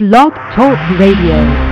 [0.00, 1.69] Blog Talk Radio.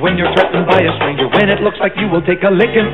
[0.00, 2.88] When you're threatened by a stranger, when it looks like you will take a licking,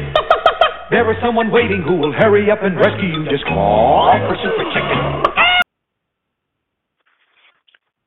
[0.90, 3.22] there is someone waiting who will hurry up and rescue you.
[3.30, 4.98] Just call for Super Chicken.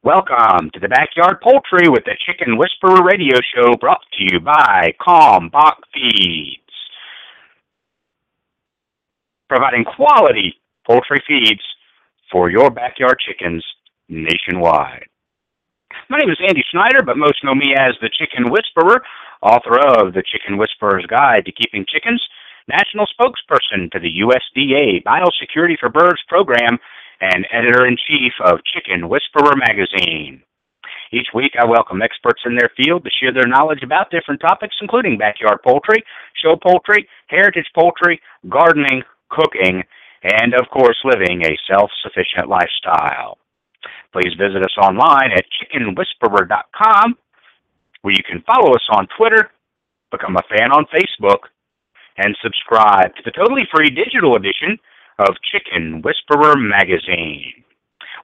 [0.03, 4.91] Welcome to the Backyard Poultry with the Chicken Whisperer radio show brought to you by
[5.01, 6.59] Calm Kalmbach Feeds.
[9.47, 10.55] Providing quality
[10.85, 11.61] poultry feeds
[12.31, 13.63] for your backyard chickens
[14.07, 15.07] nationwide.
[16.11, 19.05] My name is Andy Schneider, but most know me as the Chicken Whisperer,
[19.43, 22.19] author of The Chicken Whisperer's Guide to Keeping Chickens,
[22.67, 26.79] national spokesperson to the USDA Biosecurity for Birds program,
[27.21, 30.41] and editor in chief of Chicken Whisperer magazine.
[31.13, 34.77] Each week, I welcome experts in their field to share their knowledge about different topics,
[34.81, 36.01] including backyard poultry,
[36.41, 38.19] show poultry, heritage poultry,
[38.49, 39.83] gardening, cooking,
[40.23, 43.37] and of course, living a self sufficient lifestyle.
[44.11, 47.17] Please visit us online at chickenwhisperer.com,
[48.01, 49.51] where you can follow us on Twitter,
[50.11, 51.49] become a fan on Facebook,
[52.17, 54.77] and subscribe to the totally free digital edition
[55.19, 57.63] of Chicken Whisperer magazine.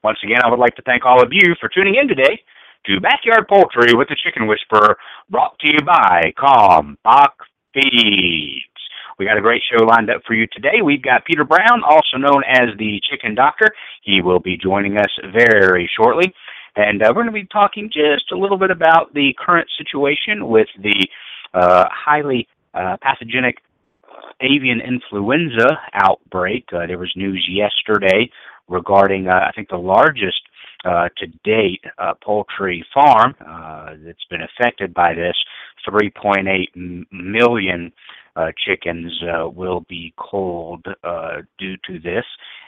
[0.04, 2.42] Once again, I would like to thank all of you for tuning in today
[2.86, 4.98] to Backyard Poultry with the Chicken Whisperer,
[5.30, 7.34] brought to you by Kalmbach
[7.74, 8.75] Feeds.
[9.18, 10.82] We got a great show lined up for you today.
[10.84, 13.68] We've got Peter Brown, also known as the Chicken Doctor.
[14.04, 16.34] He will be joining us very shortly.
[16.76, 20.48] And uh, we're going to be talking just a little bit about the current situation
[20.48, 21.08] with the
[21.54, 23.60] uh, highly uh, pathogenic
[24.42, 26.66] avian influenza outbreak.
[26.74, 28.30] Uh, there was news yesterday
[28.68, 30.42] regarding, uh, I think, the largest
[30.84, 31.82] uh, to date
[32.22, 33.34] poultry farm
[34.06, 35.36] that's been affected by this.
[35.88, 37.92] 3.8 m- million
[38.36, 42.26] uh, chickens uh, will be cold uh, due to this,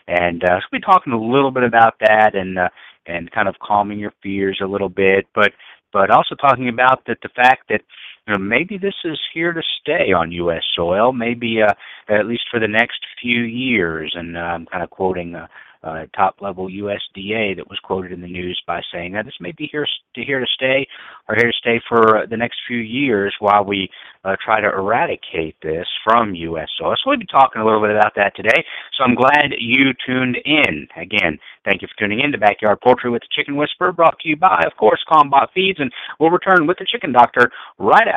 [0.07, 2.69] and uh, so we'll be talking a little bit about that and uh,
[3.05, 5.51] and kind of calming your fears a little bit, but
[5.93, 7.81] but also talking about that the fact that
[8.27, 10.63] you know, maybe this is here to stay on U.S.
[10.75, 11.73] soil, maybe uh,
[12.09, 14.13] at least for the next few years.
[14.15, 15.49] And uh, I'm kind of quoting a,
[15.83, 19.51] uh, top level USDA that was quoted in the news by saying that this may
[19.51, 20.87] be here to here to stay
[21.29, 23.89] or here to stay for the next few years while we
[24.25, 26.67] uh, try to eradicate this from U.S.
[26.77, 26.95] soil.
[26.95, 28.65] So we'll be talking a little bit about that today.
[28.97, 30.87] So I'm glad you tuned in.
[30.97, 34.27] Again, thank you for tuning in to Backyard Poultry with the Chicken Whisperer, brought to
[34.27, 38.16] you by, of course, Kalmbach Feeds, and we'll return with the Chicken Doctor right after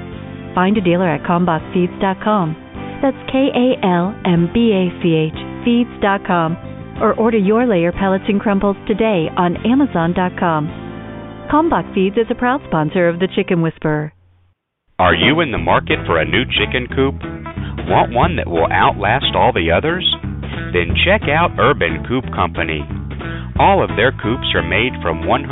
[0.55, 2.99] Find a dealer at kalmbachfeeds.com.
[3.01, 6.57] That's K A L M B A C H feeds.com
[7.01, 10.67] or order your layer pellets and crumbles today on amazon.com.
[11.51, 14.13] Kalmbach Feeds is a proud sponsor of the Chicken Whisperer.
[14.99, 17.15] Are you in the market for a new chicken coop?
[17.89, 20.05] Want one that will outlast all the others?
[20.73, 22.85] Then check out Urban Coop Company.
[23.59, 25.47] All of their coops are made from 100%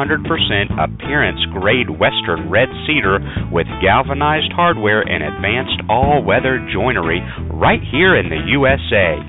[0.80, 3.20] appearance grade Western red cedar
[3.52, 7.20] with galvanized hardware and advanced all weather joinery
[7.52, 9.20] right here in the USA.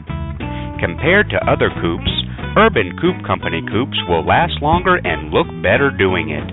[0.79, 2.11] Compared to other coops,
[2.57, 6.47] Urban Coop Company coops will last longer and look better doing it.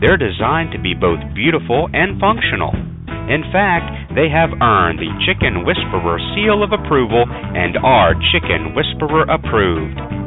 [0.00, 2.74] They're designed to be both beautiful and functional.
[3.30, 9.26] In fact, they have earned the Chicken Whisperer seal of approval and are Chicken Whisperer
[9.26, 10.17] approved.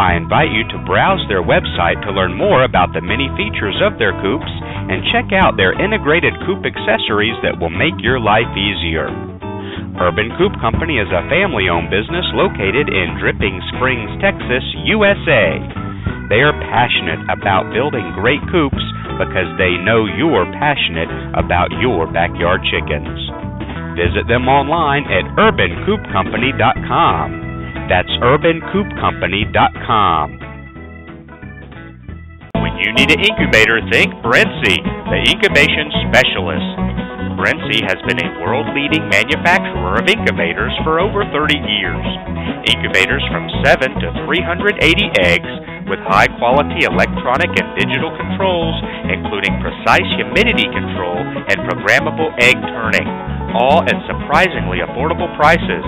[0.00, 4.00] I invite you to browse their website to learn more about the many features of
[4.00, 9.12] their coops and check out their integrated coop accessories that will make your life easier.
[10.00, 15.60] Urban Coop Company is a family owned business located in Dripping Springs, Texas, USA.
[16.32, 18.80] They are passionate about building great coops
[19.20, 23.20] because they know you're passionate about your backyard chickens.
[24.00, 27.49] Visit them online at urbancoopcompany.com.
[27.90, 30.26] That's urbancoopcompany.com.
[32.62, 34.78] When you need an incubator, think Brinsea,
[35.10, 36.70] the incubation specialist.
[37.34, 42.06] Brinsea has been a world leading manufacturer of incubators for over 30 years.
[42.70, 44.78] Incubators from 7 to 380
[45.26, 45.50] eggs
[45.90, 48.78] with high quality electronic and digital controls,
[49.10, 53.10] including precise humidity control and programmable egg turning,
[53.58, 55.82] all at surprisingly affordable prices.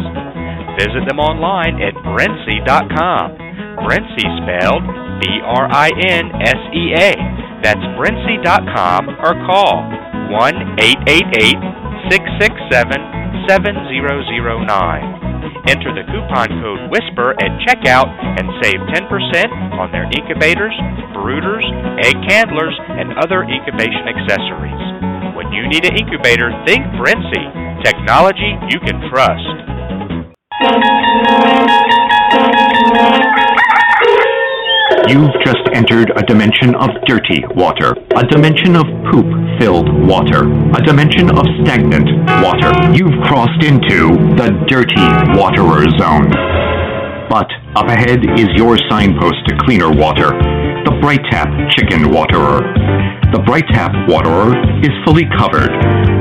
[0.79, 3.37] Visit them online at Brinsea.com.
[3.85, 4.85] Brinsea spelled
[5.21, 7.13] B R I N S E A.
[7.61, 9.85] That's Brinsea.com or call
[10.33, 15.23] 1 888 667 7009.
[15.71, 20.75] Enter the coupon code WHISPER at checkout and save 10% on their incubators,
[21.15, 21.63] brooders,
[22.03, 24.83] egg handlers, and other incubation accessories.
[25.39, 27.79] When you need an incubator, think Brinsea.
[27.87, 29.82] Technology you can trust.
[35.09, 39.27] You've just entered a dimension of dirty water, a dimension of poop
[39.59, 42.09] filled water, a dimension of stagnant
[42.43, 42.71] water.
[42.95, 45.03] You've crossed into the dirty
[45.39, 46.31] waterer zone.
[47.29, 50.31] But up ahead is your signpost to cleaner water,
[50.85, 52.61] the Bright Tap Chicken Waterer.
[53.33, 54.53] The Bright Tap Waterer
[54.83, 55.71] is fully covered.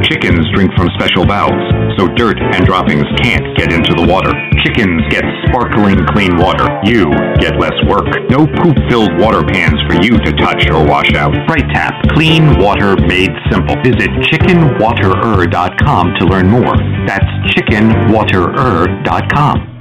[0.05, 1.57] Chickens drink from special valves,
[1.97, 4.31] so dirt and droppings can't get into the water.
[4.63, 6.69] Chickens get sparkling clean water.
[6.85, 7.09] You
[7.41, 8.05] get less work.
[8.29, 11.33] No poop-filled water pans for you to touch or wash out.
[11.47, 13.75] Bright Tap, clean water made simple.
[13.83, 16.77] Visit chickenwaterer.com to learn more.
[17.05, 19.80] That's chickenwaterer.com.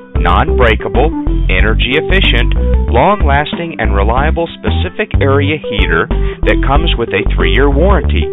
[0.21, 1.09] non breakable,
[1.49, 2.53] energy efficient,
[2.93, 6.05] long lasting, and reliable specific area heater
[6.45, 8.29] that comes with a three year warranty.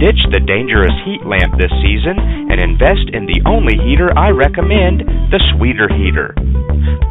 [0.00, 2.16] Ditch the dangerous heat lamp this season
[2.50, 6.34] and invest in the only heater I recommend, the Sweeter Heater.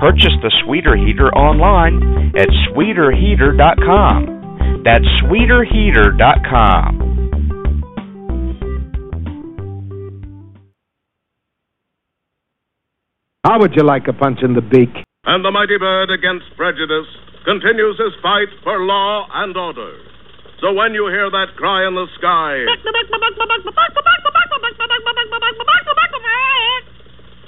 [0.01, 4.81] Purchase the Sweeter Heater online at sweeterheater.com.
[4.83, 7.10] That's sweeterheater.com.
[13.43, 14.93] How would you like a punch in the beak?
[15.25, 17.09] And the mighty bird against prejudice
[17.43, 19.97] continues his fight for law and order.
[20.61, 22.61] So when you hear that cry in the sky,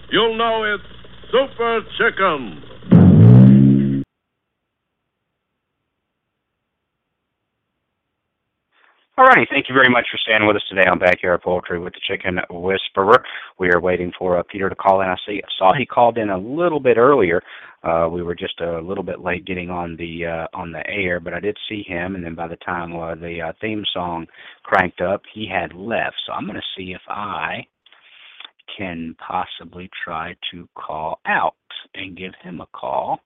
[0.09, 0.89] you'll know it's
[1.29, 2.72] Super Chicken.
[9.15, 11.93] All righty, thank you very much for staying with us today on Backyard Poultry with
[11.93, 13.23] the Chicken Whisperer.
[13.59, 15.07] We are waiting for uh, Peter to call in.
[15.07, 17.39] I see, saw he called in a little bit earlier.
[17.83, 21.19] Uh, we were just a little bit late getting on the uh, on the air,
[21.19, 22.15] but I did see him.
[22.15, 24.25] And then by the time uh, the uh, theme song
[24.63, 26.15] cranked up, he had left.
[26.25, 27.67] So I'm going to see if I
[28.75, 31.53] can possibly try to call out
[31.93, 33.19] and give him a call.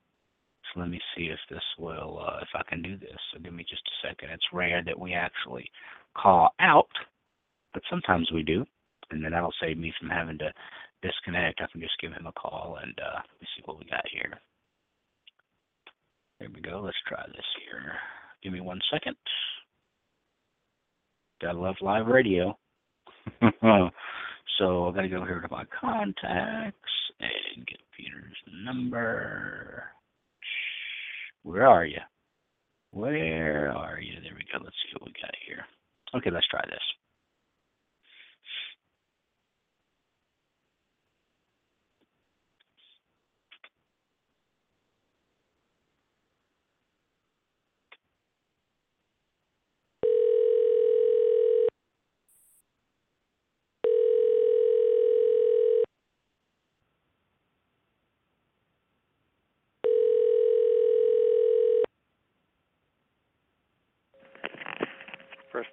[0.78, 3.18] Let me see if this will, uh, if I can do this.
[3.34, 4.30] So give me just a second.
[4.30, 5.70] It's rare that we actually
[6.16, 6.90] call out,
[7.74, 8.66] but sometimes we do,
[9.10, 10.52] and then that'll save me from having to
[11.02, 11.62] disconnect.
[11.62, 14.06] I can just give him a call and uh, let me see what we got
[14.12, 14.40] here.
[16.40, 16.82] There we go.
[16.84, 17.94] Let's try this here.
[18.44, 19.16] Give me one second.
[21.42, 22.58] Gotta love live radio.
[24.60, 26.78] so I gotta go here to my contacts
[27.20, 29.84] and get Peter's number.
[31.48, 32.02] Where are you?
[32.92, 34.20] Where are you?
[34.22, 34.62] There we go.
[34.62, 35.64] Let's see what we got here.
[36.14, 36.84] Okay, let's try this.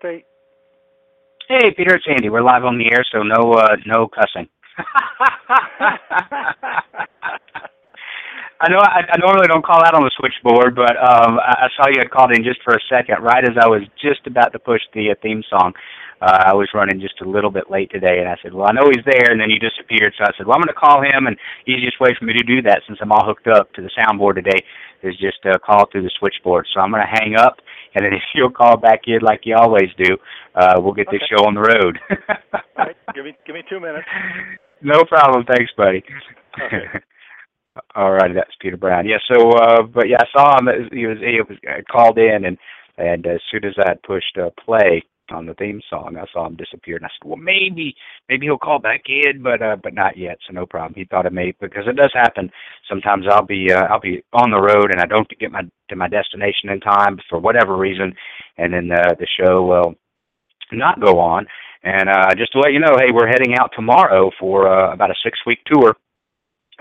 [0.04, 0.26] First date.
[1.48, 2.28] Hey, Peter, it's Andy.
[2.28, 4.48] We're live on the air, so no, uh, no cussing.
[8.60, 11.68] I know I, I normally don't call out on the switchboard, but um, I, I
[11.76, 14.52] saw you had called in just for a second, right as I was just about
[14.52, 15.72] to push the uh, theme song.
[16.22, 18.72] Uh, I was running just a little bit late today, and I said, "Well, I
[18.72, 20.14] know he's there," and then he disappeared.
[20.16, 22.44] So I said, "Well, I'm going to call him, and easiest way for me to
[22.44, 24.64] do that, since I'm all hooked up to the soundboard today,
[25.04, 27.56] is just uh, call through the switchboard." So I'm going to hang up,
[27.94, 30.16] and then if you'll call back in like you always do,
[30.54, 31.98] uh, we'll get this show on the road.
[32.78, 34.06] All right, give me give me two minutes.
[34.82, 35.44] no problem.
[35.46, 36.02] Thanks, buddy.
[36.60, 36.84] Okay.
[37.96, 39.04] All right, that's Peter Brown.
[39.06, 39.18] Yeah.
[39.32, 40.88] So, uh, but yeah, I saw him.
[40.92, 42.56] He was he was uh, called in, and
[42.98, 46.46] and as soon as I had pushed uh, play on the theme song, I saw
[46.46, 47.94] him disappear, and I said, well, maybe
[48.28, 50.38] maybe he'll call back in, but uh, but not yet.
[50.46, 50.94] So no problem.
[50.94, 52.50] He thought it may because it does happen.
[52.88, 55.96] Sometimes I'll be uh, I'll be on the road and I don't get my to
[55.96, 58.14] my destination in time for whatever reason,
[58.58, 59.94] and then uh, the show will
[60.72, 61.46] not go on.
[61.82, 65.10] And uh, just to let you know, hey, we're heading out tomorrow for uh, about
[65.10, 65.96] a six week tour.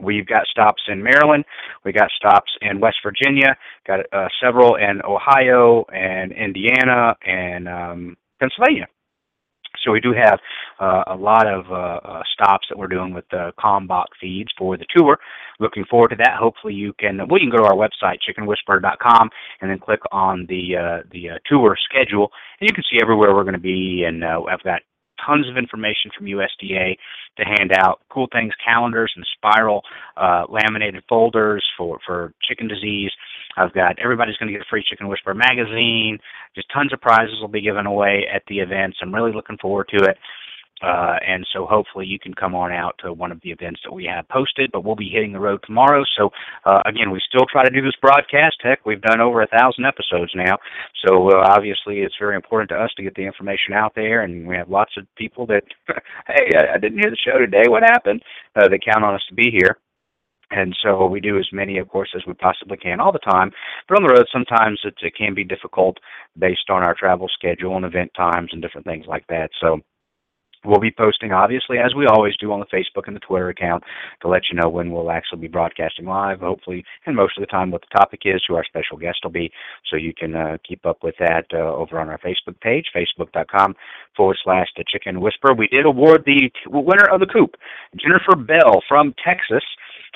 [0.02, 1.46] We've got stops in Maryland,
[1.86, 8.18] we got stops in West Virginia, got uh, several in Ohio and Indiana and um,
[8.44, 8.88] Pennsylvania.
[9.84, 10.40] So we do have
[10.80, 14.78] uh, a lot of uh, uh, stops that we're doing with the Kalmbach feeds for
[14.78, 15.18] the tour.
[15.60, 16.38] Looking forward to that.
[16.40, 17.18] Hopefully you can.
[17.18, 19.30] Well, you can go to our website chickenwhisperer.com
[19.62, 23.34] and then click on the uh, the uh, tour schedule, and you can see everywhere
[23.34, 24.04] we're going to be.
[24.06, 24.82] And uh, I've got
[25.25, 26.96] tons of information from USDA
[27.38, 28.01] to hand out.
[28.10, 29.82] Cool things, calendars and spiral
[30.18, 33.12] uh, laminated folders for for chicken disease.
[33.58, 36.18] I've got everybody's going to get a free Chicken Whisperer magazine.
[36.56, 38.98] Just tons of prizes will be given away at the events.
[39.01, 40.18] I'm really looking forward to it.
[40.84, 43.94] Uh, and so hopefully you can come on out to one of the events that
[43.94, 46.04] we have posted, but we'll be hitting the road tomorrow.
[46.18, 46.30] So
[46.66, 48.58] uh, again, we still try to do this broadcast.
[48.62, 50.58] Heck, we've done over a thousand episodes now.
[51.06, 54.46] So uh, obviously it's very important to us to get the information out there, and
[54.46, 55.63] we have lots of people that,
[56.28, 57.70] hey, I, didn't hear the show today.
[57.70, 58.22] What happened?
[58.56, 59.78] Uh, they count on us to be here.
[60.52, 63.52] And so we do as many, of course, as we possibly can all the time.
[63.88, 65.98] But on the road, sometimes it, it can be difficult
[66.38, 69.50] based on our travel schedule and event times and different things like that.
[69.60, 69.80] So
[70.65, 73.84] we'll be posting, obviously, as we always do on the Facebook and the Twitter account
[74.22, 77.48] to let you know when we'll actually be broadcasting live, hopefully, and most of the
[77.48, 79.51] time what the topic is, who our special guest will be.
[79.89, 83.75] So you can uh, keep up with that uh, over on our Facebook page, facebook.com
[84.15, 85.53] forward slash the chicken whisperer.
[85.53, 87.55] We did award the winner of the coop,
[87.96, 89.63] Jennifer Bell from Texas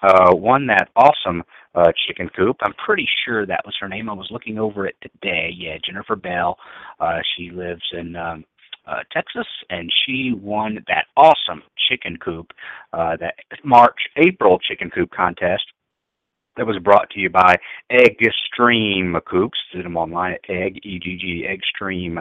[0.03, 1.43] uh, won that awesome
[1.75, 2.57] uh, chicken coop.
[2.61, 4.09] I'm pretty sure that was her name.
[4.09, 5.49] I was looking over it today.
[5.55, 6.57] Yeah, Jennifer Bell.
[6.99, 8.45] Uh, she lives in um,
[8.87, 12.51] uh, Texas, and she won that awesome chicken coop,
[12.93, 15.63] uh, that March April chicken coop contest.
[16.55, 17.57] That was brought to you by
[17.91, 19.59] Eggstream Coops.
[19.71, 22.19] Visit them online at egg e g g Eggstream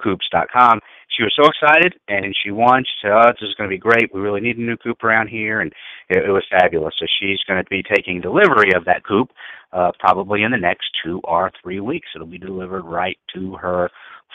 [0.00, 0.78] Coops.com.
[1.08, 2.84] She was so excited, and she won.
[2.84, 4.14] She said, "Oh, this is going to be great.
[4.14, 5.72] We really need a new coop around here," and
[6.08, 6.94] it, it was fabulous.
[6.98, 9.30] So she's going to be taking delivery of that coop
[9.72, 12.08] uh, probably in the next two or three weeks.
[12.14, 13.90] It'll be delivered right to her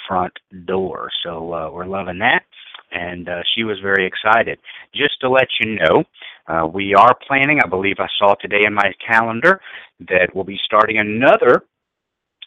[0.07, 0.33] front
[0.65, 1.09] door.
[1.23, 2.43] So uh, we're loving that.
[2.91, 4.59] And uh, she was very excited.
[4.95, 6.03] Just to let you know,
[6.47, 9.59] uh, we are planning, I believe I saw today in my calendar,
[10.07, 11.63] that we'll be starting another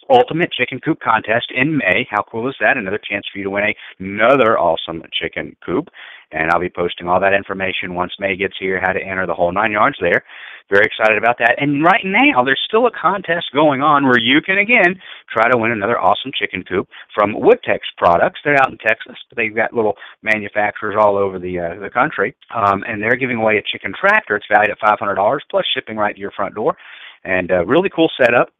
[0.08, 2.06] Ultimate Chicken Coop Contest in May.
[2.10, 2.76] How cool is that?
[2.76, 5.88] Another chance for you to win another awesome chicken coop.
[6.32, 9.34] And I'll be posting all that information once May gets here, how to enter the
[9.34, 10.24] whole nine yards there.
[10.70, 11.56] Very excited about that.
[11.58, 15.58] And right now, there's still a contest going on where you can, again, try to
[15.58, 18.38] win another awesome chicken coop from Woodtex Products.
[18.44, 22.36] They're out in Texas, they've got little manufacturers all over the uh, the country.
[22.54, 24.36] Um, and they're giving away a chicken tractor.
[24.36, 26.76] It's valued at $500 plus shipping right to your front door.
[27.24, 28.50] And uh, really cool setup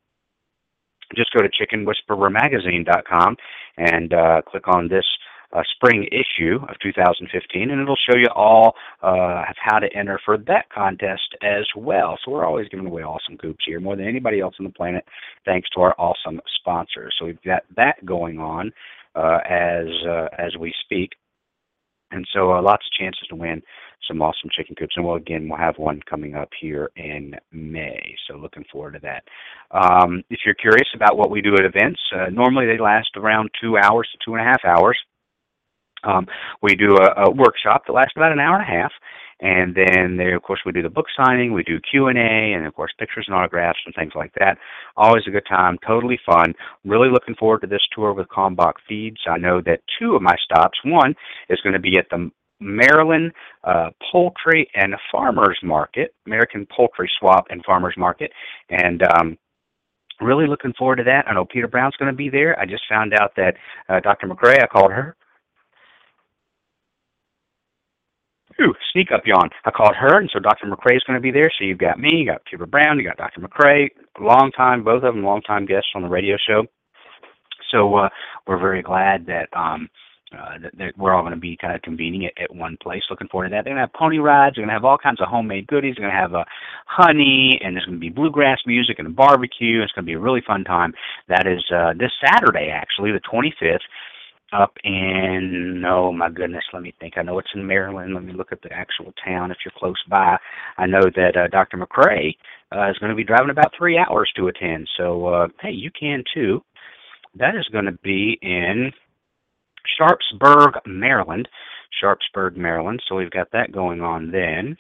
[1.17, 3.37] just go to chickenwhisperermagazine.com
[3.77, 5.05] and uh, click on this
[5.53, 10.39] uh, spring issue of 2015, and it'll show you all uh, how to enter for
[10.39, 12.19] that contest as well.
[12.25, 15.05] So we're always giving away awesome coops here, more than anybody else on the planet,
[15.45, 17.15] thanks to our awesome sponsors.
[17.19, 18.73] So we've got that going on
[19.15, 21.11] uh, as uh, as we speak,
[22.13, 23.63] and so uh, lots of chances to win
[24.07, 24.95] some awesome chicken coops.
[24.97, 28.15] And we'll again we'll have one coming up here in May.
[28.29, 29.25] So looking forward to that.
[29.73, 33.51] Um, if you're curious about what we do at events, uh, normally they last around
[33.61, 34.99] two hours to two and a half hours.
[36.05, 36.27] Um,
[36.63, 38.93] we do a, a workshop that lasts about an hour and a half,
[39.41, 42.53] and then there, of course, we do the book signing, we do Q and A,
[42.55, 44.59] and of course, pictures and autographs and things like that.
[44.97, 46.55] Always a good time, totally fun.
[46.85, 49.21] Really looking forward to this tour with Kalmbach Feeds.
[49.29, 51.15] I know that two of my stops, one
[51.49, 52.31] is going to be at the
[52.61, 53.33] Maryland
[53.65, 58.31] uh, Poultry and Farmers Market, American Poultry Swap and Farmers Market,
[58.69, 59.39] and um,
[60.21, 61.25] really looking forward to that.
[61.27, 62.59] I know Peter Brown's going to be there.
[62.61, 63.55] I just found out that
[63.89, 64.27] uh, Dr.
[64.27, 65.17] McCrea, I called her.
[68.63, 69.49] Ooh, sneak up yawn.
[69.65, 70.67] I called her, and so Dr.
[70.67, 71.51] McCrea is going to be there.
[71.59, 73.41] So you've got me, you got Peter Brown, you got Dr.
[73.41, 73.89] McCrea,
[74.21, 76.65] long time, both of them long time guests on the radio show.
[77.71, 78.09] So uh,
[78.47, 79.89] we're very glad that um,
[80.33, 83.03] uh, that, that we're all going to be kind of convening at, at one place.
[83.11, 83.65] Looking forward to that.
[83.65, 84.55] They're going to have pony rides.
[84.55, 85.95] They're going to have all kinds of homemade goodies.
[85.97, 86.45] They're going to have uh,
[86.87, 89.83] honey, and there's going to be bluegrass music and a barbecue.
[89.83, 90.93] It's going to be a really fun time.
[91.29, 93.81] That is uh, this Saturday, actually, the 25th.
[94.53, 97.15] Up in oh my goodness, let me think.
[97.17, 98.15] I know it's in Maryland.
[98.15, 100.39] Let me look at the actual town if you're close by.
[100.77, 101.77] I know that uh, Dr.
[101.77, 102.35] McCrea
[102.75, 104.89] uh, is going to be driving about three hours to attend.
[104.97, 106.63] So uh, hey, you can too.
[107.37, 108.91] That is going to be in
[109.97, 111.49] Sharpsburg, Maryland.
[112.01, 113.03] Sharpsburg, Maryland.
[113.09, 114.77] So we've got that going on then.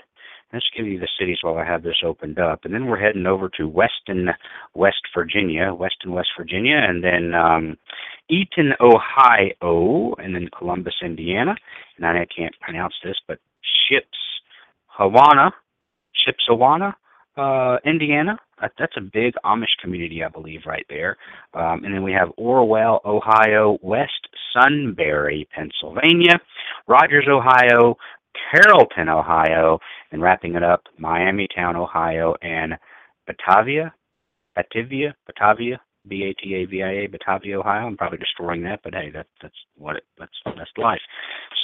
[0.53, 2.65] Let's give you the cities while I have this opened up.
[2.65, 4.31] And then we're heading over to Weston,
[4.75, 7.77] West Virginia, Weston, West Virginia, and then um,
[8.31, 11.55] Eaton, Ohio, and then Columbus, Indiana.
[11.97, 13.39] And I can't pronounce this, but
[13.89, 14.19] Ships,
[14.99, 15.51] Hawana,
[16.17, 16.95] Shipshewana,
[17.37, 18.39] uh, Indiana.
[18.79, 21.17] That's a big Amish community, I believe, right there.
[21.55, 26.41] Um, and then we have Orwell, Ohio, West Sunbury, Pennsylvania,
[26.87, 27.97] Rogers, Ohio,
[28.51, 29.79] Carrollton, Ohio,
[30.13, 32.75] and wrapping it up, Miamitown, Ohio, and
[33.27, 33.93] Batavia,
[34.55, 35.81] Batavia, Batavia,
[36.11, 37.87] B-A-T-A-V-I-A, Batavia, Ohio.
[37.87, 41.01] I'm probably destroying that, but hey, that's that's what it that's that's life.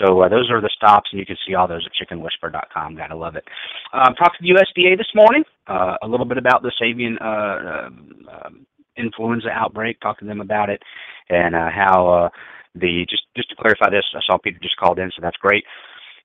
[0.00, 2.96] So uh, those are the stops, and you can see all those at chickenwhisper.com.
[2.96, 3.44] Gotta love it.
[3.92, 5.44] Um, talked to the USDA this morning.
[5.66, 7.90] Uh, a little bit about this avian uh,
[8.30, 8.50] uh,
[8.96, 10.00] influenza outbreak.
[10.00, 10.80] Talked to them about it
[11.28, 12.28] and uh, how uh,
[12.74, 14.04] the just just to clarify this.
[14.14, 15.64] I saw Peter just called in, so that's great.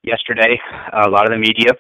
[0.04, 0.60] Yesterday,
[0.94, 1.74] a lot of the media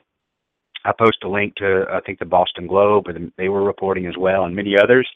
[0.85, 4.17] I post a link to I think the Boston Globe, the, they were reporting as
[4.17, 5.07] well, and many others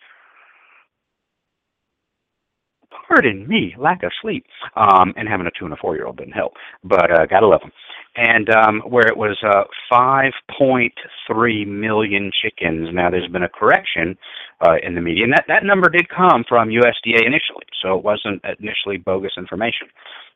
[3.08, 6.18] pardon me, lack of sleep, um, and having a two and a four year old
[6.18, 7.72] didn't help, but uh, gotta love them.
[8.16, 12.90] And um, where it was uh, 5.3 million chickens.
[12.94, 14.18] Now there's been a correction
[14.66, 18.04] uh, in the media, and that that number did come from USDA initially, so it
[18.04, 19.88] wasn't initially bogus information.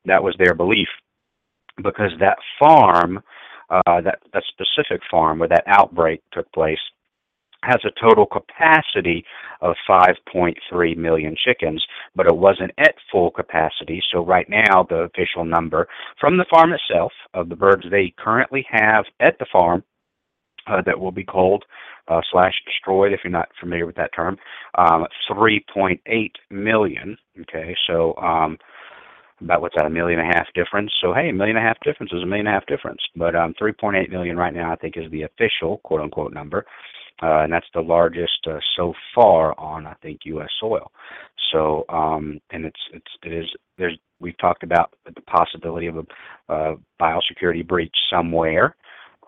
[0.06, 0.90] That was their belief,
[1.78, 3.22] because that farm,
[3.70, 6.80] uh, that that specific farm where that outbreak took place
[7.64, 9.26] has a total capacity
[9.62, 14.02] of 5.3 million chickens, but it wasn't at full capacity.
[14.12, 15.88] So right now, the official number
[16.20, 19.84] from the farm itself of the birds they currently have at the farm
[20.68, 21.66] uh, that will be culled
[22.08, 24.38] uh, slash destroyed, if you're not familiar with that term,
[24.78, 27.18] um, 3.8 million.
[27.42, 28.58] Okay, so um,
[29.42, 30.92] about what's that, a million and a half difference.
[31.02, 33.02] So hey, a million and a half difference is a million and a half difference.
[33.16, 36.66] But um, 3.8 million right now, I think, is the official quote unquote number
[37.22, 40.50] uh, and that's the largest uh, so far on I think U.S.
[40.60, 40.92] soil.
[41.52, 43.46] So um, and it's it's it is
[43.78, 48.76] there's we've talked about the possibility of a uh, biosecurity breach somewhere.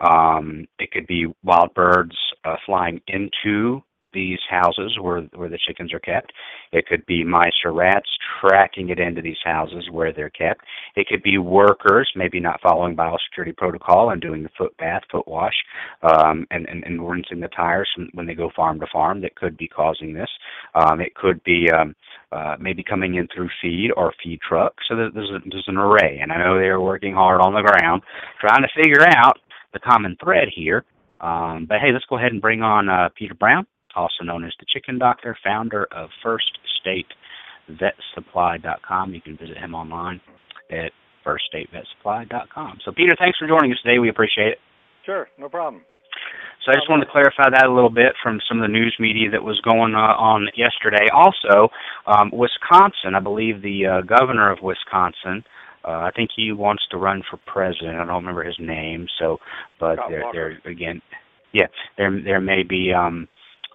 [0.00, 5.92] Um, it could be wild birds uh, flying into these houses where where the chickens
[5.92, 6.32] are kept.
[6.72, 8.08] It could be mice or rats
[8.40, 10.62] tracking it into these houses where they're kept.
[10.96, 15.28] It could be workers maybe not following biosecurity protocol and doing the foot bath, foot
[15.28, 15.54] wash,
[16.02, 19.56] um, and, and, and rinsing the tires when they go farm to farm that could
[19.56, 20.30] be causing this.
[20.74, 21.94] Um, it could be um,
[22.32, 24.74] uh, maybe coming in through feed or feed truck.
[24.88, 28.02] So there's, a, there's an array, and I know they're working hard on the ground
[28.40, 29.38] trying to figure out
[29.72, 30.84] the common thread here.
[31.20, 34.52] Um, but hey, let's go ahead and bring on uh, Peter Brown, also known as
[34.58, 37.06] the Chicken Doctor, founder of First State
[37.70, 39.14] VetSupply.com.
[39.14, 40.20] You can visit him online
[40.70, 40.92] at
[41.24, 42.78] FirstStateVetSupply.com.
[42.84, 43.98] So, Peter, thanks for joining us today.
[43.98, 44.58] We appreciate it.
[45.04, 45.82] Sure, no problem.
[46.64, 48.94] So I just wanted to clarify that a little bit from some of the news
[49.00, 51.10] media that was going uh, on yesterday.
[51.12, 51.70] Also,
[52.06, 55.42] um, Wisconsin, I believe the uh, governor of Wisconsin,
[55.84, 57.96] uh, I think he wants to run for president.
[57.96, 59.06] I don't remember his name.
[59.18, 59.38] So,
[59.80, 60.58] but Scott there, Walker.
[60.62, 61.02] there again,
[61.52, 61.66] yeah,
[61.98, 63.26] there there may be um,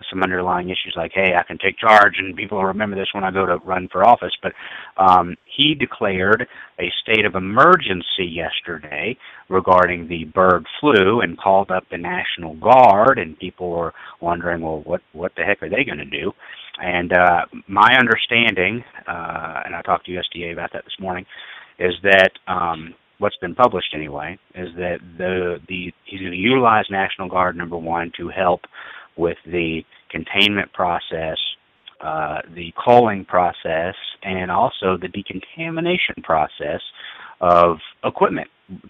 [0.10, 3.24] some underlying issues like, hey, I can take charge, and people will remember this when
[3.24, 4.34] I go to run for office.
[4.42, 4.54] But
[4.98, 6.48] um, he declared
[6.80, 9.18] a state of emergency yesterday
[9.50, 14.82] regarding the bird flu and called up the National Guard, and people were wondering, well,
[14.86, 16.32] what what the heck are they going to do?
[16.80, 21.26] And uh, my understanding, uh, and I talked to USDA about that this morning,
[21.80, 26.86] is that um, what's been published anyway is that the the he's going to utilize
[26.90, 28.62] National Guard number one to help
[29.18, 31.38] with the containment process,
[32.02, 36.82] uh, the culling process, and also the decontamination process
[37.42, 38.48] of equipment.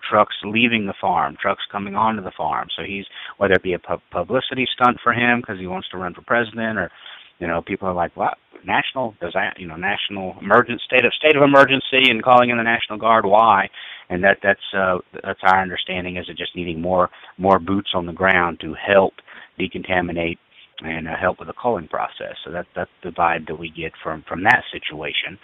[0.09, 2.67] Trucks leaving the farm, trucks coming onto the farm.
[2.75, 3.05] So he's
[3.37, 6.21] whether it be a pub- publicity stunt for him because he wants to run for
[6.21, 6.91] president, or
[7.39, 9.15] you know, people are like, "What national?
[9.21, 12.63] Does that you know national emergency state of state of emergency and calling in the
[12.63, 13.25] National Guard?
[13.25, 13.69] Why?"
[14.09, 18.07] And that that's uh, that's our understanding is it just needing more more boots on
[18.07, 19.13] the ground to help
[19.59, 20.37] decontaminate
[20.79, 22.35] and uh, help with the culling process.
[22.45, 25.37] So that that's the vibe that we get from from that situation.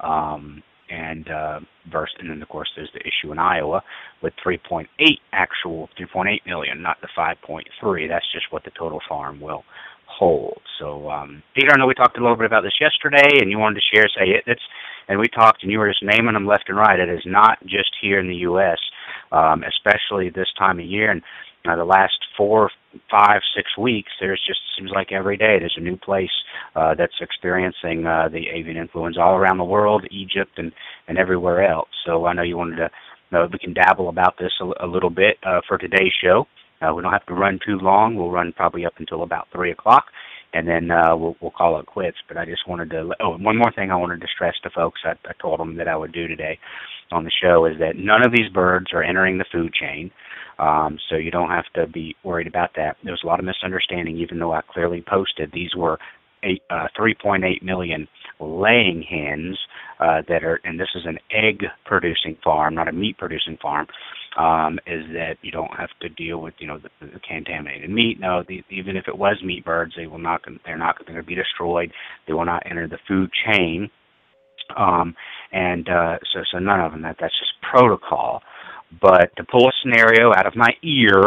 [0.00, 1.60] Um, and uh,
[1.92, 3.82] verse, and then of course there's the issue in Iowa
[4.22, 4.86] with 3.8
[5.32, 8.08] actual 3.8 million, not the 5.3.
[8.08, 9.64] That's just what the total farm will
[10.06, 10.60] hold.
[10.78, 13.58] So um, Peter, I know we talked a little bit about this yesterday, and you
[13.58, 14.62] wanted to share, say it, it's,
[15.08, 16.98] and we talked, and you were just naming them left and right.
[16.98, 18.78] It is not just here in the U.S.,
[19.32, 21.22] um, especially this time of year, and
[21.66, 22.70] uh, the last four,
[23.10, 26.30] five, six weeks, there's just seems like every day there's a new place
[26.76, 30.72] uh, that's experiencing uh, the avian influenza all around the world, Egypt and
[31.08, 31.88] and everywhere else.
[32.06, 32.90] So I know you wanted to
[33.32, 36.46] know we can dabble about this a, a little bit uh, for today's show.
[36.80, 38.14] Uh, we don't have to run too long.
[38.14, 40.04] We'll run probably up until about three o'clock,
[40.54, 42.16] and then uh, we'll we'll call it quits.
[42.26, 43.10] But I just wanted to.
[43.20, 45.00] Oh, one more thing I wanted to stress to folks.
[45.04, 46.58] I, I told them that I would do today
[47.10, 50.10] on the show is that none of these birds are entering the food chain.
[50.58, 52.96] Um, so you don't have to be worried about that.
[53.04, 55.98] There was a lot of misunderstanding, even though I clearly posted these were
[56.42, 58.08] eight, uh, 3.8 million
[58.40, 59.58] laying hens
[60.00, 63.86] uh, that are, and this is an egg producing farm, not a meat producing farm.
[64.38, 68.20] Um, is that you don't have to deal with you know the, the contaminated meat.
[68.20, 70.42] No, the, even if it was meat birds, they will not.
[70.64, 71.90] They're not going to be destroyed.
[72.26, 73.90] They will not enter the food chain.
[74.76, 75.14] Um,
[75.50, 77.02] and uh, so, so none of them.
[77.02, 78.42] That that's just protocol.
[79.00, 81.22] But to pull a scenario out of my ear,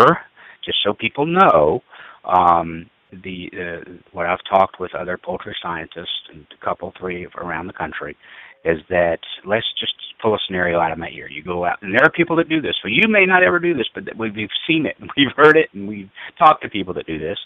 [0.63, 1.81] just so people know,
[2.25, 7.67] um, the uh, what I've talked with other poultry scientists and a couple, three around
[7.67, 8.17] the country,
[8.65, 11.29] is that let's just pull a scenario out of my ear.
[11.29, 12.75] You go out, and there are people that do this.
[12.81, 14.33] So you may not ever do this, but we've,
[14.67, 17.37] seen it, and we've heard it, and we've talked to people that do this.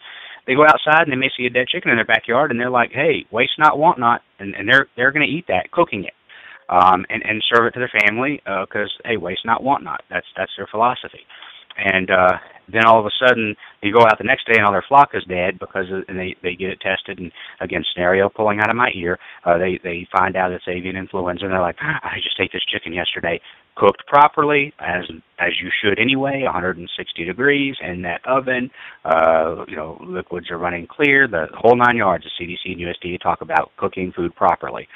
[0.48, 2.70] They go outside and they may see a dead chicken in their backyard, and they're
[2.70, 6.04] like, "Hey, waste not, want not," and, and they're they're going to eat that, cooking
[6.04, 6.14] it
[6.70, 10.02] um, and and serve it to their family because hey, waste not, want not.
[10.10, 11.26] That's that's their philosophy.
[11.78, 12.38] And uh,
[12.72, 15.10] then all of a sudden, you go out the next day and all their flock
[15.14, 17.20] is dead because of, and they they get it tested.
[17.20, 20.96] And again, scenario pulling out of my ear, uh, they they find out it's avian
[20.96, 23.40] influenza, and they're like, I just ate this chicken yesterday,
[23.76, 25.04] cooked properly as
[25.40, 28.72] as you should anyway, 160 degrees in that oven.
[29.04, 32.26] Uh, you know, liquids are running clear, the whole nine yards.
[32.26, 34.88] The CDC and USDA talk about cooking food properly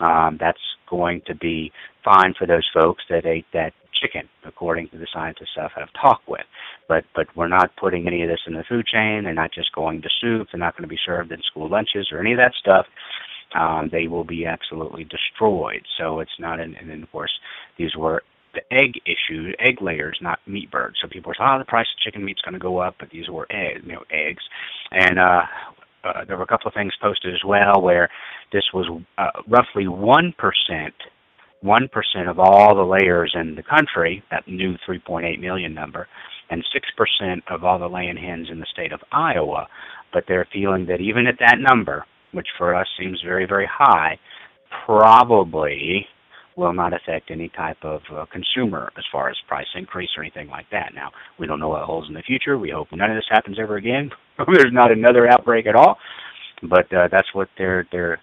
[0.00, 1.72] um, that's going to be
[2.04, 6.46] fine for those folks that ate that chicken, according to the scientists I've talked with.
[6.88, 9.24] But but we're not putting any of this in the food chain.
[9.24, 10.48] They're not just going to soup.
[10.52, 12.86] They're not going to be served in school lunches or any of that stuff.
[13.54, 15.82] Um, they will be absolutely destroyed.
[15.98, 17.32] So it's not, an, and of course
[17.78, 18.22] these were
[18.54, 20.96] the egg issue, egg layers, not meat birds.
[21.00, 23.28] So people say, oh, the price of chicken meat's going to go up, but these
[23.28, 24.42] were egg, you know, eggs.
[24.90, 25.42] And uh,
[26.04, 28.08] uh, there were a couple of things posted as well where
[28.52, 28.86] this was
[29.18, 30.32] uh, roughly 1%,
[31.64, 31.88] 1%
[32.30, 36.06] of all the layers in the country, that new 3.8 million number,
[36.50, 39.66] and 6% of all the laying hens in the state of Iowa.
[40.12, 44.18] But they're feeling that even at that number, which for us seems very, very high,
[44.86, 46.06] probably
[46.56, 50.48] will not affect any type of uh, consumer as far as price increase or anything
[50.48, 50.90] like that.
[50.94, 52.58] Now, we don't know what holds in the future.
[52.58, 54.10] We hope none of this happens ever again.
[54.54, 55.98] There's not another outbreak at all.
[56.62, 58.20] But uh, that's what they're they're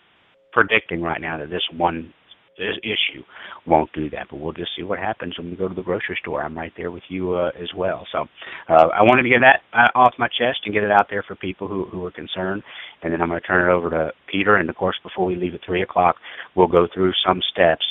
[0.52, 2.14] predicting right now that this one
[2.58, 3.24] issue
[3.66, 4.28] won't do that.
[4.30, 6.44] But we'll just see what happens when we go to the grocery store.
[6.44, 8.06] I'm right there with you uh, as well.
[8.12, 8.26] So
[8.70, 11.24] uh, I wanted to get that uh, off my chest and get it out there
[11.24, 12.64] for people who who are concerned.
[13.04, 14.56] And then I'm going to turn it over to Peter.
[14.56, 16.16] And of course, before we leave at three o'clock,
[16.56, 17.86] we'll go through some steps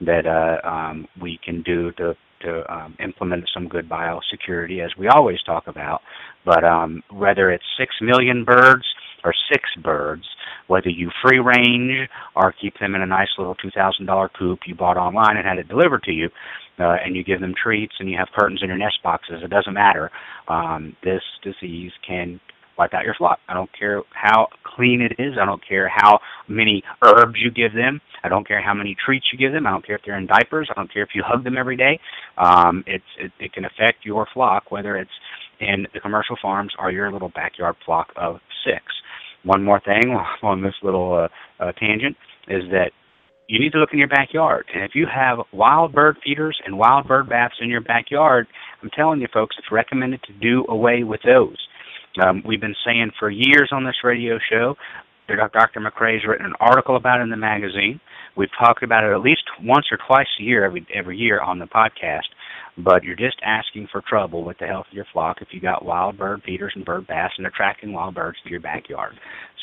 [0.00, 5.08] that uh, um, we can do to to um, implement some good biosecurity, as we
[5.08, 6.02] always talk about.
[6.44, 8.84] But um, whether it's six million birds
[9.26, 10.24] or six birds,
[10.68, 14.96] whether you free range or keep them in a nice little $2,000 coop you bought
[14.96, 16.28] online and had it delivered to you,
[16.78, 19.50] uh, and you give them treats and you have curtains in your nest boxes, it
[19.50, 20.10] doesn't matter.
[20.48, 22.40] Um, this disease can
[22.78, 23.38] wipe out your flock.
[23.48, 25.34] I don't care how clean it is.
[25.40, 28.00] I don't care how many herbs you give them.
[28.22, 29.66] I don't care how many treats you give them.
[29.66, 30.68] I don't care if they're in diapers.
[30.70, 31.98] I don't care if you hug them every day.
[32.36, 35.10] Um, it's it, it can affect your flock, whether it's
[35.60, 38.82] in the commercial farms or your little backyard flock of six
[39.46, 42.16] one more thing on this little uh, uh, tangent
[42.48, 42.90] is that
[43.48, 44.66] you need to look in your backyard.
[44.74, 48.48] And if you have wild bird feeders and wild bird baths in your backyard,
[48.82, 51.56] I'm telling you, folks, it's recommended to do away with those.
[52.20, 54.74] Um, we've been saying for years on this radio show,
[55.28, 55.80] Dr.
[55.80, 58.00] McCrea's written an article about it in the magazine.
[58.36, 61.58] We've talked about it at least once or twice a year, every every year on
[61.58, 62.28] the podcast
[62.78, 65.84] but you're just asking for trouble with the health of your flock if you got
[65.84, 69.14] wild bird feeders and bird baths and are attracting wild birds to your backyard.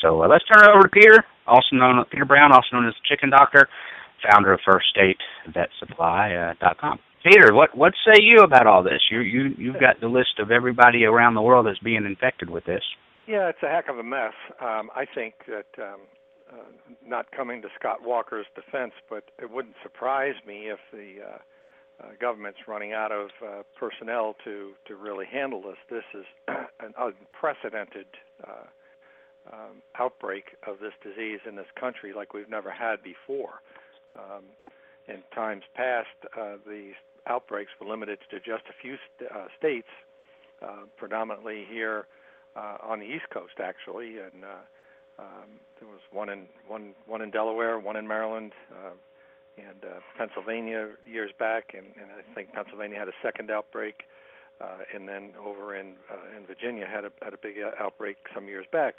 [0.02, 2.94] So uh, let's turn it over to Peter, also known Peter Brown, also known as
[2.94, 3.68] the Chicken Doctor,
[4.30, 5.18] founder of First State
[5.52, 6.98] Vet Supply uh, dot com.
[7.24, 9.00] Peter, what what say you about all this?
[9.10, 12.64] You you you've got the list of everybody around the world that's being infected with
[12.64, 12.82] this.
[13.26, 14.34] Yeah, it's a heck of a mess.
[14.60, 16.00] Um, I think that um,
[16.52, 16.56] uh,
[17.06, 21.38] not coming to Scott Walker's defense, but it wouldn't surprise me if the uh,
[22.02, 25.76] uh, government's running out of uh, personnel to to really handle this.
[25.88, 26.26] This is
[26.80, 28.06] an unprecedented
[28.46, 33.60] uh, um, outbreak of this disease in this country, like we've never had before.
[34.16, 34.44] Um,
[35.06, 36.92] in times past, uh, the
[37.26, 39.88] outbreaks were limited to just a few st- uh, states,
[40.96, 42.06] predominantly here
[42.56, 44.44] on the East Coast, actually, and
[45.18, 48.52] um, there was one in one one in Delaware, one in Maryland.
[49.56, 54.02] Uh, and uh, Pennsylvania years back, and, and I think Pennsylvania had a second outbreak,
[54.60, 58.16] uh, and then over in uh, in Virginia had a had a big uh, outbreak
[58.34, 58.96] some years back.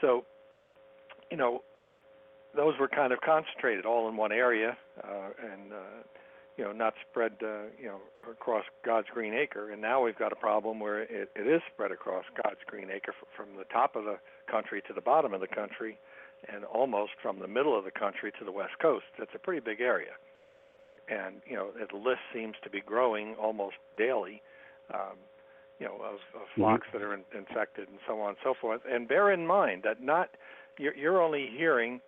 [0.00, 0.24] So,
[1.30, 1.62] you know,
[2.54, 5.76] those were kind of concentrated all in one area, uh, and uh,
[6.56, 9.70] you know, not spread uh, you know across God's green acre.
[9.70, 13.14] And now we've got a problem where it, it is spread across God's green acre
[13.36, 14.18] from the top of the
[14.50, 15.98] country to the bottom of the country
[16.52, 19.06] and almost from the middle of the country to the west coast.
[19.18, 20.12] That's a pretty big area,
[21.08, 24.42] and you know the list seems to be growing almost daily.
[24.92, 25.16] Um,
[25.78, 26.62] you know, of, of mm-hmm.
[26.62, 28.80] flocks that are in, infected and so on and so forth.
[28.90, 30.30] And bear in mind that not
[30.78, 32.00] you're, you're only hearing,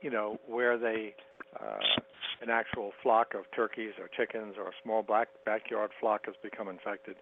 [0.00, 1.14] you know, where they
[1.60, 1.78] uh,
[2.42, 6.68] an actual flock of turkeys or chickens or a small black backyard flock has become
[6.68, 7.16] infected.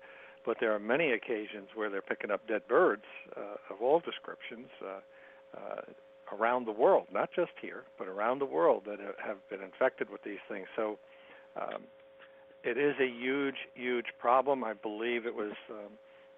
[0.45, 3.05] But there are many occasions where they're picking up dead birds
[3.37, 5.01] uh, of all descriptions, uh,
[5.57, 5.81] uh,
[6.33, 10.23] around the world, not just here, but around the world that have been infected with
[10.23, 10.67] these things.
[10.77, 10.99] So
[11.61, 11.83] um,
[12.63, 14.65] it is a huge, huge problem.
[14.65, 15.93] I believe it was um,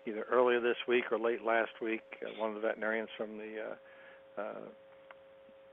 [0.07, 2.03] either earlier this week or late last week.
[2.23, 4.61] Uh, one of the veterinarians from the uh, uh,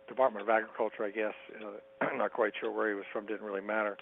[0.08, 3.46] Department of Agriculture, I guess, uh, I'm not quite sure where he was from, didn't
[3.46, 3.98] really matter,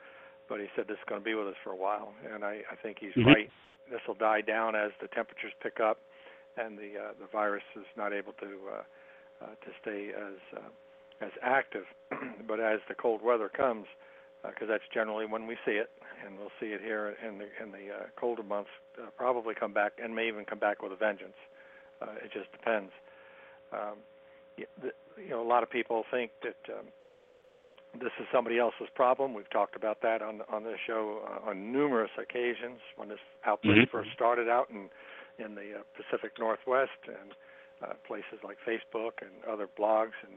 [0.50, 2.62] but he said this is going to be with us for a while, and I,
[2.72, 3.28] I think he's mm-hmm.
[3.28, 3.50] right.
[3.90, 6.00] This will die down as the temperatures pick up,
[6.58, 8.84] and the uh, the virus is not able to uh,
[9.42, 11.86] uh, to stay as uh, as active.
[12.48, 13.86] but as the cold weather comes,
[14.44, 15.90] because uh, that's generally when we see it,
[16.26, 18.70] and we'll see it here in the in the uh, colder months,
[19.02, 21.38] uh, probably come back and may even come back with a vengeance.
[22.02, 22.92] Uh, it just depends.
[23.72, 23.98] Um,
[24.58, 26.88] you know, a lot of people think that um,
[28.00, 29.34] this is somebody else's problem.
[29.34, 33.78] We've talked about that on on this show uh, on numerous occasions when this outbreak
[33.78, 33.98] mm-hmm.
[33.98, 34.90] first started out in
[35.44, 37.34] in the uh, Pacific Northwest and
[37.84, 40.36] uh, places like Facebook and other blogs, and,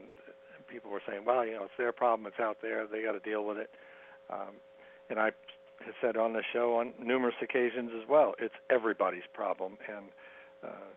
[0.55, 2.27] and people were saying, "Well, you know, it's their problem.
[2.27, 2.87] It's out there.
[2.87, 3.69] They got to deal with it."
[4.29, 4.57] Um,
[5.09, 5.31] and I
[5.85, 9.77] have said on the show on numerous occasions as well, it's everybody's problem.
[9.87, 10.05] And
[10.63, 10.89] uh,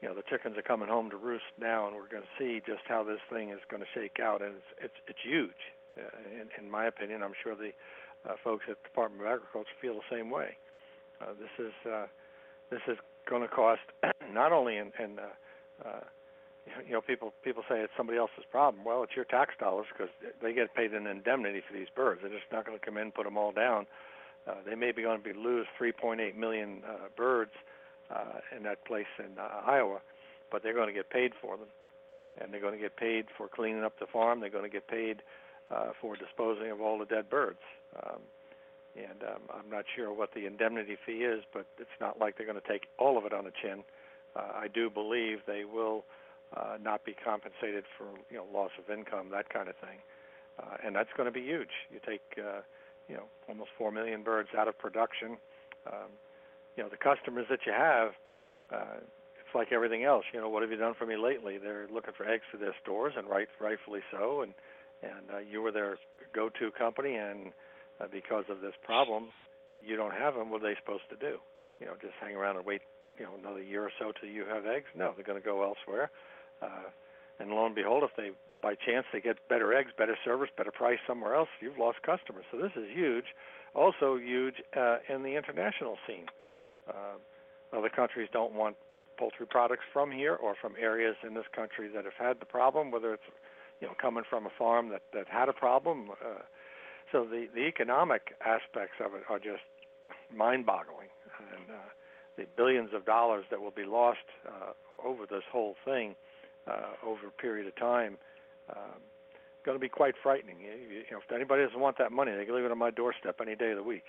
[0.00, 2.62] you know, the chickens are coming home to roost now, and we're going to see
[2.64, 4.42] just how this thing is going to shake out.
[4.42, 5.74] And it's it's it's huge.
[5.98, 7.72] Uh, in, in my opinion, I'm sure the
[8.28, 10.56] uh, folks at the Department of Agriculture feel the same way.
[11.20, 12.06] Uh, this is uh,
[12.70, 12.96] this is
[13.28, 13.82] going to cost
[14.32, 15.34] not only in, in uh,
[15.84, 16.00] uh,
[16.86, 18.84] you know, people people say it's somebody else's problem.
[18.84, 20.12] Well, it's your tax dollars because
[20.42, 22.20] they get paid an indemnity for these birds.
[22.22, 23.86] They're just not going to come in, put them all down.
[24.46, 27.52] Uh, they may be going to be lose 3.8 million uh, birds
[28.14, 30.00] uh, in that place in uh, Iowa,
[30.50, 31.68] but they're going to get paid for them.
[32.40, 34.40] and they're going to get paid for cleaning up the farm.
[34.40, 35.22] They're going to get paid
[35.70, 37.60] uh, for disposing of all the dead birds.
[38.02, 38.20] Um,
[38.96, 42.46] and um, I'm not sure what the indemnity fee is, but it's not like they're
[42.46, 43.80] going to take all of it on the chin.
[43.80, 43.97] Uh,
[44.36, 46.04] I do believe they will
[46.56, 49.98] uh, not be compensated for you know loss of income, that kind of thing,
[50.58, 51.72] uh, and that's going to be huge.
[51.90, 52.60] You take uh,
[53.08, 55.36] you know almost four million birds out of production.
[55.86, 56.10] Um,
[56.76, 58.10] you know the customers that you have.
[58.72, 59.00] Uh,
[59.48, 60.24] it's like everything else.
[60.34, 61.56] You know, what have you done for me lately?
[61.56, 64.42] They're looking for eggs for their stores, and right, rightfully so.
[64.42, 64.52] And
[65.02, 65.98] and uh, you were their
[66.34, 67.52] go-to company, and
[68.00, 69.28] uh, because of this problem,
[69.82, 70.50] you don't have them.
[70.50, 71.38] What are they supposed to do?
[71.80, 72.82] You know, just hang around and wait,
[73.18, 74.86] you know, another year or so till you have eggs?
[74.96, 76.10] No, they're going to go elsewhere.
[76.62, 76.90] Uh,
[77.38, 80.72] and lo and behold, if they by chance they get better eggs, better service, better
[80.72, 82.44] price somewhere else, you've lost customers.
[82.50, 83.26] So this is huge.
[83.74, 86.26] Also huge uh, in the international scene.
[86.88, 88.76] Uh, other countries don't want
[89.18, 92.90] poultry products from here or from areas in this country that have had the problem,
[92.90, 93.28] whether it's
[93.80, 96.10] you know coming from a farm that that had a problem.
[96.10, 96.42] Uh,
[97.12, 99.62] so the the economic aspects of it are just
[100.34, 101.08] mind-boggling,
[101.52, 101.88] and uh,
[102.38, 104.72] the billions of dollars that will be lost uh,
[105.04, 106.14] over this whole thing
[106.66, 108.16] uh, over a period of time.
[108.70, 109.02] Um,
[109.64, 110.60] going to be quite frightening.
[110.60, 112.90] You, you know, if anybody doesn't want that money, they can leave it on my
[112.90, 114.04] doorstep any day of the week.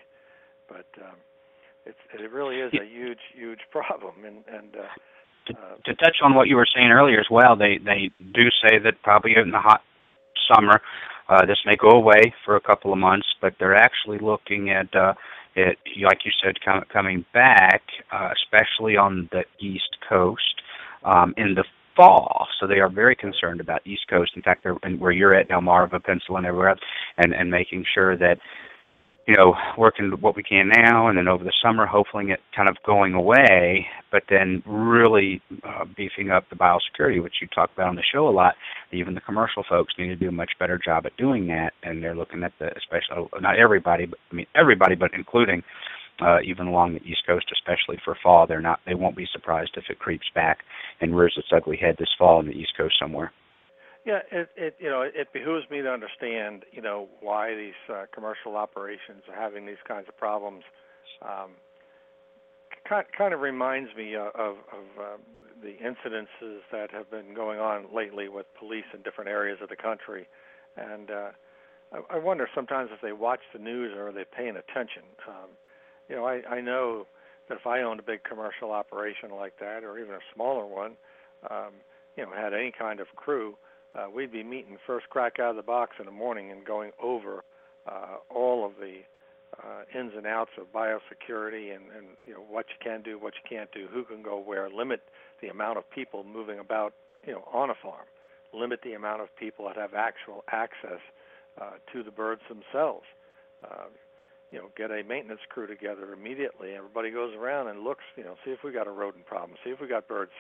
[0.69, 1.17] But um,
[1.85, 4.23] it's it really is a huge, huge problem.
[4.25, 4.79] And and uh,
[5.47, 8.43] to, uh, to touch on what you were saying earlier as well, they they do
[8.63, 9.81] say that probably in the hot
[10.53, 10.81] summer,
[11.27, 14.93] uh, this may go away for a couple of months, but they're actually looking at
[14.95, 15.13] uh,
[15.59, 20.61] it, like you said, com- coming back, uh, especially on the East Coast
[21.03, 21.63] um, in the
[21.95, 22.47] fall.
[22.59, 24.31] So they are very concerned about East Coast.
[24.35, 26.79] In fact, they're where you're at, Delmarva, Peninsula, and everywhere else,
[27.17, 28.37] and and making sure that
[29.29, 32.67] you know, working what we can now, and then over the summer, hopefully it kind
[32.67, 37.89] of going away, but then really uh, beefing up the biosecurity, which you talk about
[37.89, 38.55] on the show a lot.
[38.91, 42.01] Even the commercial folks need to do a much better job at doing that, and
[42.01, 45.61] they're looking at the, especially not everybody, but I mean everybody, but including
[46.21, 48.47] uh, even along the East Coast, especially for fall.
[48.47, 50.61] They're not, they won't be surprised if it creeps back
[51.01, 53.31] and rears its ugly head this fall on the East Coast somewhere.
[54.05, 58.05] Yeah, it, it you know it behooves me to understand you know why these uh,
[58.13, 60.63] commercial operations are having these kinds of problems.
[61.21, 61.51] Um,
[62.87, 65.17] kind kind of reminds me of of uh,
[65.61, 69.75] the incidences that have been going on lately with police in different areas of the
[69.75, 70.27] country,
[70.77, 71.29] and uh,
[71.91, 75.03] I, I wonder sometimes if they watch the news or are they paying attention.
[75.27, 75.49] Um,
[76.07, 77.05] you know, I, I know
[77.49, 80.93] that if I owned a big commercial operation like that, or even a smaller one,
[81.51, 81.73] um,
[82.17, 83.55] you know, had any kind of crew
[83.95, 86.91] uh, we'd be meeting first crack out of the box in the morning and going
[87.01, 87.43] over
[87.87, 88.99] uh, all of the
[89.63, 93.33] uh, ins and outs of biosecurity and, and you know what you can do, what
[93.33, 95.01] you can't do, who can go where, limit
[95.41, 96.93] the amount of people moving about
[97.25, 98.05] you know on a farm,
[98.53, 101.01] limit the amount of people that have actual access
[101.59, 103.05] uh, to the birds themselves.
[103.63, 103.85] Uh,
[104.51, 106.73] you know, get a maintenance crew together immediately.
[106.73, 109.69] Everybody goes around and looks, you know, see if we got a rodent problem, see
[109.69, 110.31] if we got birds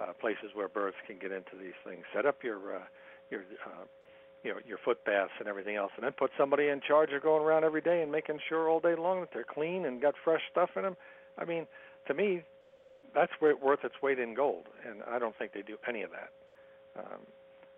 [0.00, 2.04] uh, places where birds can get into these things.
[2.14, 2.84] Set up your uh,
[3.30, 3.84] your uh,
[4.44, 7.22] you know your foot baths and everything else, and then put somebody in charge of
[7.22, 10.14] going around every day and making sure all day long that they're clean and got
[10.24, 10.96] fresh stuff in them.
[11.38, 11.66] I mean,
[12.08, 12.42] to me,
[13.14, 16.30] that's worth its weight in gold, and I don't think they do any of that.
[16.98, 17.20] Um,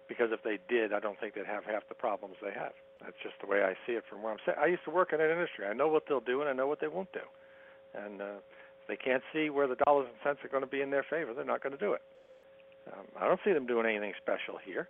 [0.09, 2.73] because if they did, I don't think they'd have half the problems they have.
[3.01, 4.61] That's just the way I see it from where I'm sitting.
[4.61, 5.67] I used to work in that industry.
[5.67, 7.25] I know what they'll do and I know what they won't do.
[7.95, 8.41] And uh,
[8.89, 11.33] they can't see where the dollars and cents are going to be in their favor,
[11.35, 12.03] they're not going to do it.
[12.93, 14.89] Um, I don't see them doing anything special here.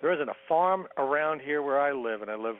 [0.00, 2.56] There isn't a farm around here where I live, and I live.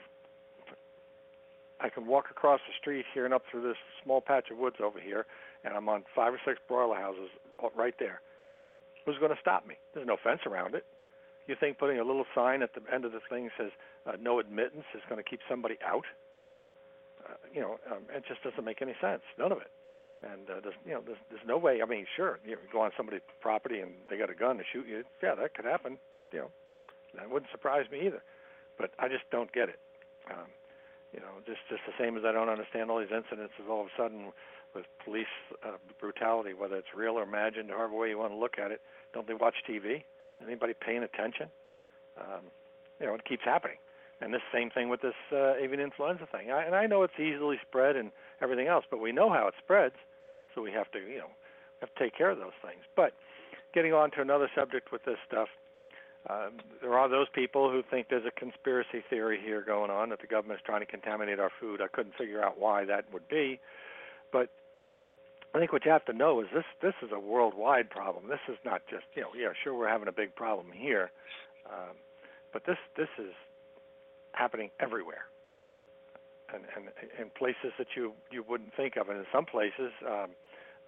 [1.81, 4.77] I can walk across the street here and up through this small patch of woods
[4.81, 5.25] over here,
[5.65, 7.27] and I'm on five or six broiler houses
[7.75, 8.21] right there.
[9.05, 9.75] Who's going to stop me?
[9.93, 10.85] There's no fence around it.
[11.47, 13.71] You think putting a little sign at the end of the thing says
[14.07, 16.05] uh, "No admittance" is going to keep somebody out?
[17.27, 19.21] Uh, you know, um, it just doesn't make any sense.
[19.37, 19.67] None of it.
[20.23, 21.81] And uh, there's you know there's there's no way.
[21.81, 24.87] I mean, sure, you go on somebody's property and they got a gun to shoot
[24.87, 25.03] you.
[25.21, 25.97] Yeah, that could happen.
[26.31, 26.51] You know,
[27.15, 28.23] that wouldn't surprise me either.
[28.77, 29.79] But I just don't get it.
[30.31, 30.47] Um,
[31.11, 33.87] you know, just just the same as I don't understand all these incidences all of
[33.87, 34.31] a sudden
[34.73, 35.31] with police
[35.63, 38.81] uh, brutality, whether it's real or imagined, however way you want to look at it.
[39.13, 40.03] Don't they watch TV?
[40.41, 41.47] Anybody paying attention?
[42.17, 42.49] Um,
[42.99, 43.77] you know, it keeps happening.
[44.21, 46.49] And this same thing with this uh, avian influenza thing.
[46.49, 48.11] I, and I know it's easily spread and
[48.41, 49.95] everything else, but we know how it spreads
[50.53, 51.31] so we have to, you know,
[51.81, 52.81] have to take care of those things.
[52.95, 53.13] But
[53.73, 55.49] getting on to another subject with this stuff,
[56.29, 60.21] um, there are those people who think there's a conspiracy theory here going on that
[60.21, 61.81] the government is trying to contaminate our food.
[61.81, 63.59] I couldn't figure out why that would be,
[64.31, 64.49] but
[65.53, 68.27] I think what you have to know is this this is a worldwide problem.
[68.29, 71.11] This is not just you know yeah sure we're having a big problem here,
[71.69, 71.95] um,
[72.53, 73.33] but this this is
[74.31, 75.25] happening everywhere,
[76.53, 76.87] and and
[77.19, 80.29] in places that you you wouldn't think of, and in some places, um,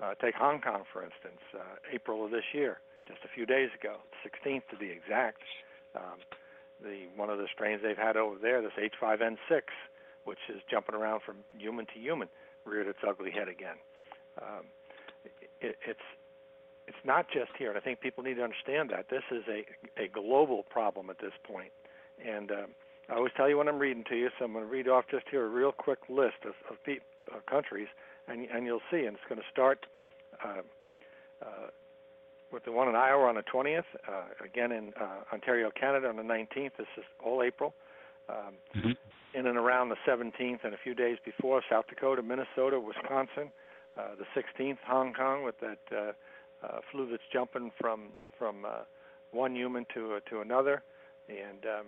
[0.03, 3.69] uh, take Hong Kong for instance, uh, April of this year, just a few days
[3.79, 5.41] ago, 16th to be exact.
[5.95, 6.19] Um,
[6.83, 9.61] the one of the strains they've had over there, this H5N6,
[10.25, 12.27] which is jumping around from human to human,
[12.65, 13.77] reared its ugly head again.
[14.41, 14.65] Um,
[15.61, 16.07] it, it's
[16.87, 19.65] it's not just here, and I think people need to understand that this is a
[20.01, 21.71] a global problem at this point.
[22.23, 22.67] And um,
[23.09, 25.05] I always tell you when I'm reading to you, so I'm going to read off
[25.09, 26.99] just here a real quick list of, of pe-
[27.31, 27.87] uh, countries,
[28.27, 29.85] and and you'll see, and it's going to start.
[30.43, 30.61] Uh,
[31.41, 31.67] uh,
[32.51, 36.15] with the one in Iowa on the 20th, uh, again in uh, Ontario, Canada on
[36.15, 36.71] the 19th.
[36.77, 37.73] This is all April.
[38.29, 38.91] Um, mm-hmm.
[39.37, 43.51] In and around the 17th and a few days before, South Dakota, Minnesota, Wisconsin.
[43.97, 46.11] Uh, the 16th, Hong Kong, with that uh,
[46.65, 48.83] uh, flu that's jumping from from uh,
[49.31, 50.83] one human to uh, to another,
[51.29, 51.85] and um,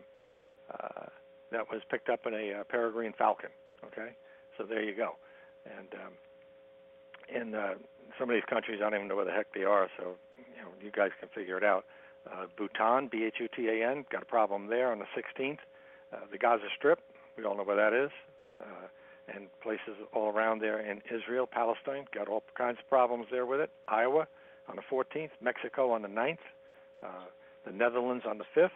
[0.71, 1.05] uh,
[1.51, 3.49] that was picked up in a uh, peregrine falcon.
[3.85, 4.11] Okay,
[4.57, 5.15] so there you go.
[5.65, 6.13] And um,
[7.33, 7.73] in uh,
[8.19, 10.61] some of these countries, I don't even know where the heck they are, so you
[10.61, 11.85] know you guys can figure it out.
[12.31, 15.59] Uh, Bhutan, B-H-U-T-A-N, got a problem there on the 16th.
[16.11, 16.99] Uh, the Gaza Strip,
[17.37, 18.11] we all know where that is.
[18.61, 18.87] Uh,
[19.33, 23.59] and places all around there in Israel, Palestine, got all kinds of problems there with
[23.59, 23.69] it.
[23.87, 24.27] Iowa
[24.69, 26.37] on the 14th, Mexico on the 9th,
[27.03, 27.07] uh,
[27.65, 28.69] the Netherlands on the 5th.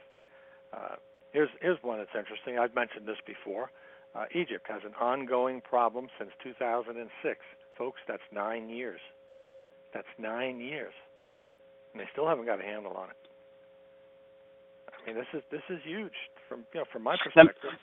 [0.73, 0.95] Uh,
[1.31, 2.59] here's here's one that's interesting.
[2.59, 3.71] I've mentioned this before.
[4.13, 7.39] Uh, Egypt has an ongoing problem since 2006,
[7.81, 7.99] folks.
[8.07, 9.01] That's nine years.
[9.91, 10.93] That's nine years,
[11.91, 13.17] and they still haven't got a handle on it.
[14.93, 16.13] I mean, this is this is huge
[16.47, 17.73] from you know from my perspective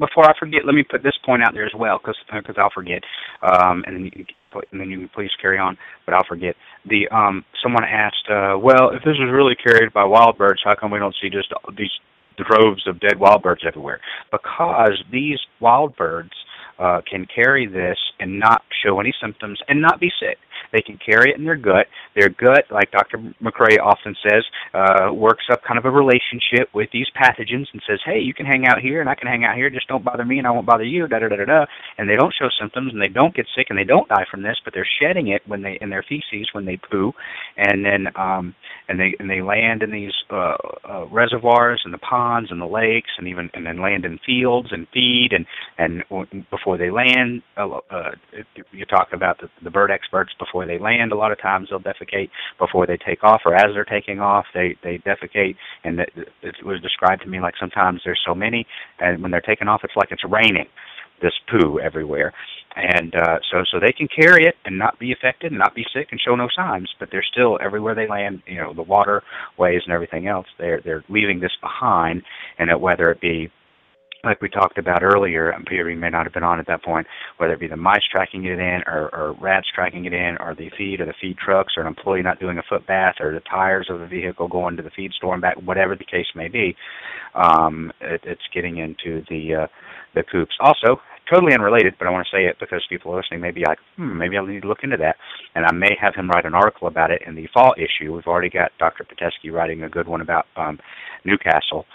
[0.00, 2.72] before I forget, let me put this point out there as well, because because I'll
[2.74, 3.02] forget,
[3.42, 4.24] um, and then you,
[4.72, 6.56] and then you can please carry on, but I'll forget.
[6.88, 10.74] The um, someone asked, uh, well, if this was really carried by wild birds, how
[10.74, 11.92] come we don't see just these
[12.38, 14.00] droves of dead wild birds everywhere?
[14.32, 16.32] Because these wild birds
[16.80, 20.38] uh, can carry this and not show any symptoms and not be sick.
[20.72, 21.86] They can carry it in their gut.
[22.14, 23.18] Their gut, like Dr.
[23.42, 24.44] McCrea often says,
[24.74, 28.46] uh, works up kind of a relationship with these pathogens and says, hey, you can
[28.46, 29.70] hang out here and I can hang out here.
[29.70, 31.06] Just don't bother me and I won't bother you.
[31.08, 31.66] Da da da da da.
[31.98, 34.42] And they don't show symptoms and they don't get sick and they don't die from
[34.42, 37.12] this, but they're shedding it when they in their feces when they poo,
[37.56, 38.54] and then um,
[38.88, 40.56] and they and they land in these uh,
[40.88, 44.68] uh, reservoirs and the ponds and the lakes and even and then land in fields
[44.72, 45.46] and feed and
[45.78, 46.04] and
[46.50, 48.10] before they land, uh, uh,
[48.72, 51.12] you talk about the, the bird experts before before they land.
[51.12, 54.46] A lot of times they'll defecate before they take off, or as they're taking off,
[54.54, 55.56] they they defecate.
[55.84, 56.10] And it,
[56.42, 58.66] it was described to me like sometimes there's so many,
[58.98, 60.66] and when they're taking off, it's like it's raining
[61.22, 62.32] this poo everywhere.
[62.76, 65.84] And uh, so so they can carry it and not be affected and not be
[65.92, 68.42] sick and show no signs, but they're still everywhere they land.
[68.46, 70.46] You know the waterways and everything else.
[70.58, 72.22] They're they're leaving this behind,
[72.58, 73.50] and it, whether it be
[74.24, 77.06] like we talked about earlier, and Peter may not have been on at that point,
[77.38, 80.54] whether it be the mice tracking it in, or, or rats tracking it in, or
[80.54, 83.32] the feed, or the feed trucks, or an employee not doing a foot bath, or
[83.32, 86.26] the tires of the vehicle going to the feed store and back, whatever the case
[86.34, 86.76] may be,
[87.34, 89.66] um, it, it's getting into the uh,
[90.14, 90.54] the coops.
[90.60, 91.00] Also,
[91.32, 94.18] totally unrelated, but I want to say it because people listening may be like, hmm,
[94.18, 95.16] maybe I need to look into that.
[95.54, 98.12] And I may have him write an article about it in the fall issue.
[98.14, 99.04] We've already got Dr.
[99.04, 100.80] Pitesky writing a good one about um,
[101.24, 101.86] Newcastle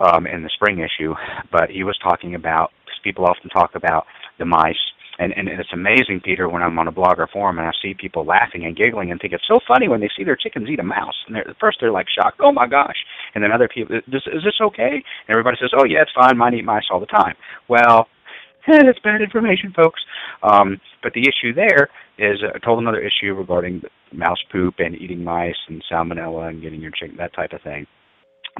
[0.00, 1.14] um, in the spring issue,
[1.52, 4.06] but he was talking about because people often talk about
[4.38, 4.76] the mice.
[5.16, 8.24] And, and it's amazing, Peter, when I'm on a blogger forum and I see people
[8.24, 10.82] laughing and giggling and think it's so funny when they see their chickens eat a
[10.82, 11.14] mouse.
[11.28, 12.96] And at first they're like shocked, oh my gosh.
[13.34, 14.90] And then other people, is, is this okay?
[14.90, 16.36] And everybody says, oh yeah, it's fine.
[16.36, 17.36] Mine eat mice all the time.
[17.68, 18.08] Well,
[18.66, 20.00] that's bad information, folks.
[20.42, 23.82] Um, but the issue there is a total another issue regarding
[24.12, 27.86] mouse poop and eating mice and salmonella and getting your chicken, that type of thing.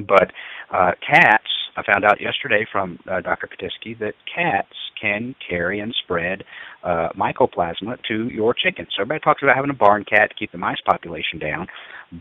[0.01, 0.33] But
[0.73, 3.49] uh, cats, I found out yesterday from uh, Dr.
[3.49, 6.43] Pitesky that cats can carry and spread
[6.83, 8.89] uh, mycoplasma to your chickens.
[8.97, 11.67] So everybody talks about having a barn cat to keep the mice population down,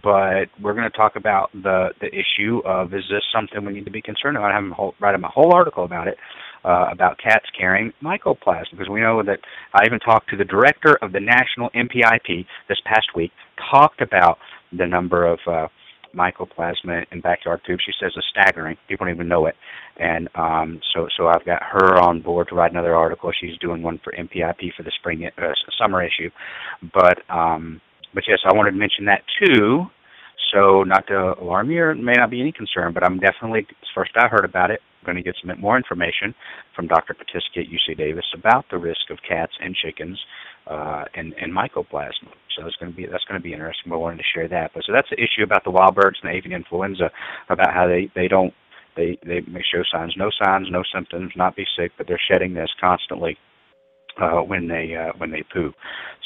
[0.04, 3.86] but we're going to talk about the the issue of is this something we need
[3.86, 4.52] to be concerned about?
[4.52, 6.18] I have whole, write a whole article about it.
[6.66, 9.38] Uh, about cats carrying mycoplasma because we know that
[9.74, 13.34] I even talked to the director of the national NPIP this past week,
[13.70, 14.38] talked about
[14.72, 15.68] the number of uh,
[16.16, 17.84] mycoplasma in backyard tubes.
[17.86, 18.78] She says is staggering.
[18.88, 19.56] People don't even know it.
[19.98, 23.32] And um, so, so I've got her on board to write another article.
[23.40, 25.42] She's doing one for NPIP for the spring, uh,
[25.78, 26.30] summer issue.
[26.94, 27.82] But, um,
[28.14, 29.86] but yes, I wanted to mention that too.
[30.52, 34.12] So, not to alarm you, it may not be any concern, but I'm definitely, first
[34.16, 36.34] I heard about it, going to get some more information
[36.76, 37.14] from Dr.
[37.14, 40.20] Pitesky at UC Davis about the risk of cats and chickens
[40.68, 42.32] uh, and, and mycoplasma.
[42.56, 43.90] So going to be that's going to be interesting.
[43.90, 44.72] But I wanted to share that.
[44.74, 47.10] But so that's the issue about the wild birds and the avian influenza,
[47.50, 48.54] about how they they don't
[48.96, 52.54] they they may show signs, no signs, no symptoms, not be sick, but they're shedding
[52.54, 53.38] this constantly
[54.22, 55.74] uh, when they uh, when they poo.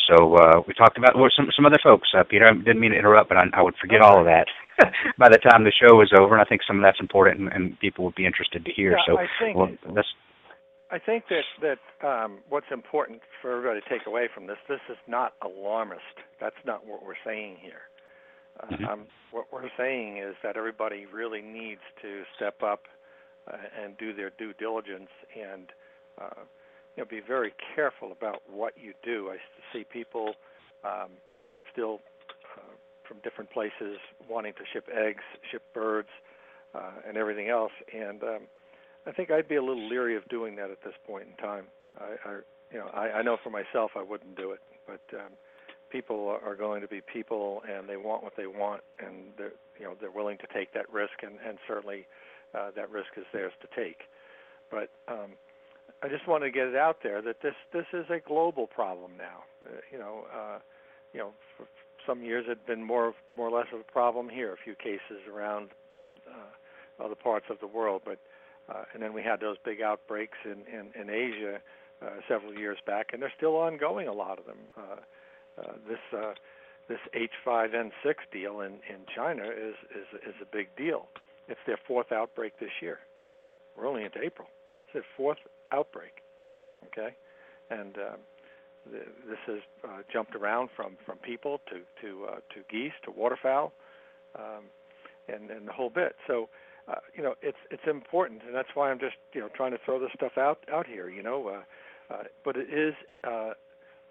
[0.07, 2.09] So uh, we talked about well, some some other folks.
[2.17, 4.47] Uh, Peter, I didn't mean to interrupt, but I, I would forget all of that
[5.17, 7.51] by the time the show is over, and I think some of that's important, and,
[7.51, 8.91] and people would be interested to hear.
[8.91, 10.07] Yeah, so I think well, that's
[10.89, 14.79] I think that that um, what's important for everybody to take away from this, this
[14.89, 16.01] is not alarmist.
[16.39, 17.89] That's not what we're saying here.
[18.59, 18.87] Uh, Mhm.
[18.87, 22.87] um, what we're saying is that everybody really needs to step up
[23.51, 25.71] uh, and do their due diligence and
[26.19, 26.43] uh,
[26.97, 29.29] you know be very careful about what you do.
[29.31, 29.37] I
[29.71, 30.33] see people
[30.83, 31.11] um,
[31.71, 31.99] still
[32.57, 32.73] uh,
[33.07, 36.09] from different places wanting to ship eggs, ship birds,
[36.73, 38.39] uh, and everything else, and um,
[39.05, 41.65] I think I'd be a little leery of doing that at this point in time.
[41.99, 42.33] I, I
[42.71, 45.31] you know, I, I know for myself I wouldn't do it, but um,
[45.89, 49.85] people are going to be people, and they want what they want, and they're you
[49.85, 52.07] know they're willing to take that risk, and, and certainly
[52.57, 54.01] uh, that risk is theirs to take.
[54.69, 55.31] But um,
[56.03, 59.11] I just want to get it out there that this this is a global problem
[59.17, 59.43] now.
[59.65, 60.59] Uh, you know, uh,
[61.13, 61.65] you know, for
[62.05, 64.75] some years it had been more more or less of a problem here, a few
[64.75, 65.69] cases around
[66.27, 68.19] uh, other parts of the world, but
[68.69, 71.59] uh, and then we had those big outbreaks in in, in Asia
[72.01, 74.07] uh, several years back, and they're still ongoing.
[74.07, 74.57] A lot of them.
[74.77, 76.33] Uh, uh, this uh,
[76.87, 81.07] this H5N6 deal in in China is is is a big deal.
[81.47, 82.99] It's their fourth outbreak this year.
[83.75, 84.47] We're only into April.
[84.87, 85.39] It's their fourth
[85.71, 86.23] outbreak.
[86.87, 87.15] Okay,
[87.69, 88.19] and um,
[88.91, 93.11] th- this has uh, jumped around from from people to to uh, to geese to
[93.11, 93.73] waterfowl,
[94.35, 94.63] um,
[95.27, 96.15] and and the whole bit.
[96.25, 96.49] So
[96.87, 99.77] uh, you know, it's it's important, and that's why I'm just you know trying to
[99.83, 101.09] throw this stuff out out here.
[101.09, 102.93] You know, uh, uh, but it is
[103.25, 103.51] uh,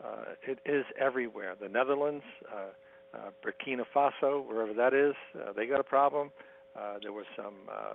[0.05, 1.55] uh, it is everywhere.
[1.59, 6.31] The Netherlands, uh, uh, Burkina Faso, wherever that is, uh, they got a problem.
[6.79, 7.95] Uh, there was some uh,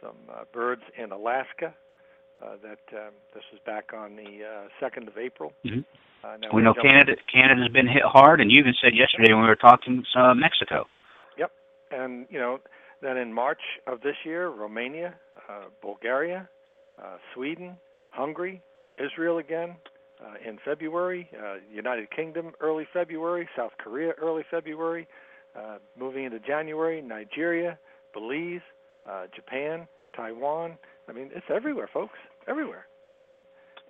[0.00, 1.74] some uh, birds in Alaska.
[2.42, 5.54] Uh, that um, this was back on the uh, second of April.
[5.64, 5.84] Mhm.
[6.22, 9.48] Uh, we know Canada Canada's been hit hard, and you even said yesterday when we
[9.48, 10.86] were talking uh, Mexico.
[11.38, 11.52] Yep.
[11.92, 12.60] And you know,
[13.00, 15.14] then in March of this year, Romania,
[15.48, 16.48] uh, Bulgaria,
[17.02, 17.76] uh, Sweden,
[18.10, 18.62] Hungary,
[18.98, 19.76] Israel again.
[20.18, 25.06] Uh, in February, uh, United Kingdom early February, South Korea early February,
[25.54, 27.78] uh, moving into January, Nigeria,
[28.14, 28.62] Belize,
[29.06, 30.78] uh, Japan, Taiwan.
[31.08, 32.86] I mean, it's everywhere, folks, everywhere.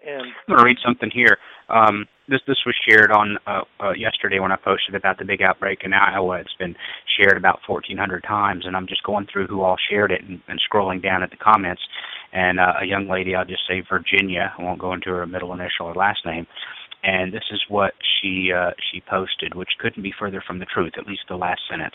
[0.07, 1.39] And I'm to read something here.
[1.69, 5.43] Um, this this was shared on uh, uh, yesterday when I posted about the big
[5.43, 6.39] outbreak in Iowa.
[6.39, 6.77] It's been
[7.19, 10.61] shared about 1,400 times, and I'm just going through who all shared it and, and
[10.61, 11.83] scrolling down at the comments.
[12.33, 14.53] And uh, a young lady, I'll just say Virginia.
[14.59, 16.47] I won't go into her middle initial or last name.
[17.07, 20.95] And this is what she uh, she posted, which couldn't be further from the truth.
[20.99, 21.95] At least the last sentence.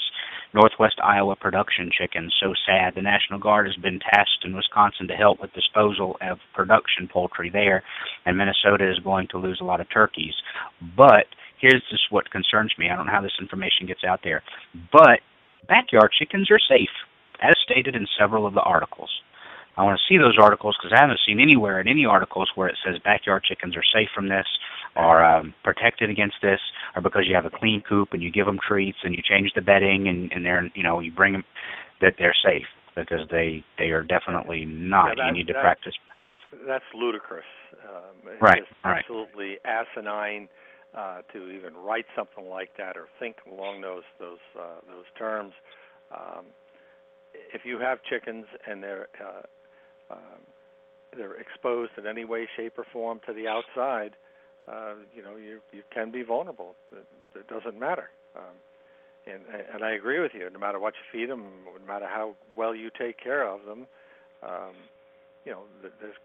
[0.54, 2.34] Northwest Iowa production chickens.
[2.42, 2.96] So sad.
[2.96, 7.50] The National Guard has been tasked in Wisconsin to help with disposal of production poultry
[7.50, 7.84] there,
[8.26, 10.34] and Minnesota is going to lose a lot of turkeys.
[10.96, 11.28] But
[11.60, 12.90] here's just what concerns me.
[12.90, 14.42] I don't know how this information gets out there,
[14.94, 15.20] but
[15.68, 16.96] backyard chickens are safe,
[17.42, 19.12] as stated in several of the articles.
[19.78, 22.68] I want to see those articles because I haven't seen anywhere in any articles where
[22.68, 24.46] it says backyard chickens are safe from this,
[24.96, 26.60] or um, protected against this,
[26.96, 29.52] or because you have a clean coop and you give them treats and you change
[29.56, 31.44] the bedding and and they're you know you bring them
[32.02, 32.66] that they're safe
[32.96, 35.18] because they they are definitely not.
[35.18, 35.94] Yeah, you need to that- practice.
[36.68, 37.46] that's ludicrous.
[37.88, 39.00] Um, Right, right.
[39.00, 40.50] absolutely asinine
[40.96, 45.54] uh, to even write something like that or think along those those uh, those terms.
[46.12, 46.46] Um,
[47.54, 49.44] if you have chickens and they're uh,
[50.12, 50.42] um,
[51.16, 54.16] they're exposed in any way, shape, or form to the outside,
[54.68, 56.76] uh, you know you you can be vulnerable.
[56.92, 57.06] It,
[57.36, 58.10] it doesn't matter.
[58.36, 58.56] Um,
[59.28, 59.42] and
[59.74, 60.50] and I agree with you.
[60.50, 63.88] No matter what you feed them, no matter how well you take care of them,
[64.44, 64.74] um,
[65.46, 66.16] you know, th- there's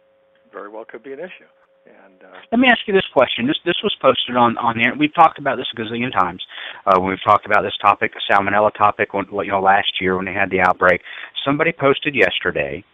[0.52, 1.50] very well could be an issue.
[1.86, 3.46] And uh, Let me ask you this question.
[3.46, 6.42] This this was posted on on the we've talked about this a gazillion times.
[6.86, 10.26] Uh, we've talked about this topic, the salmonella topic, when you know last year when
[10.26, 11.00] they had the outbreak.
[11.44, 12.84] Somebody posted yesterday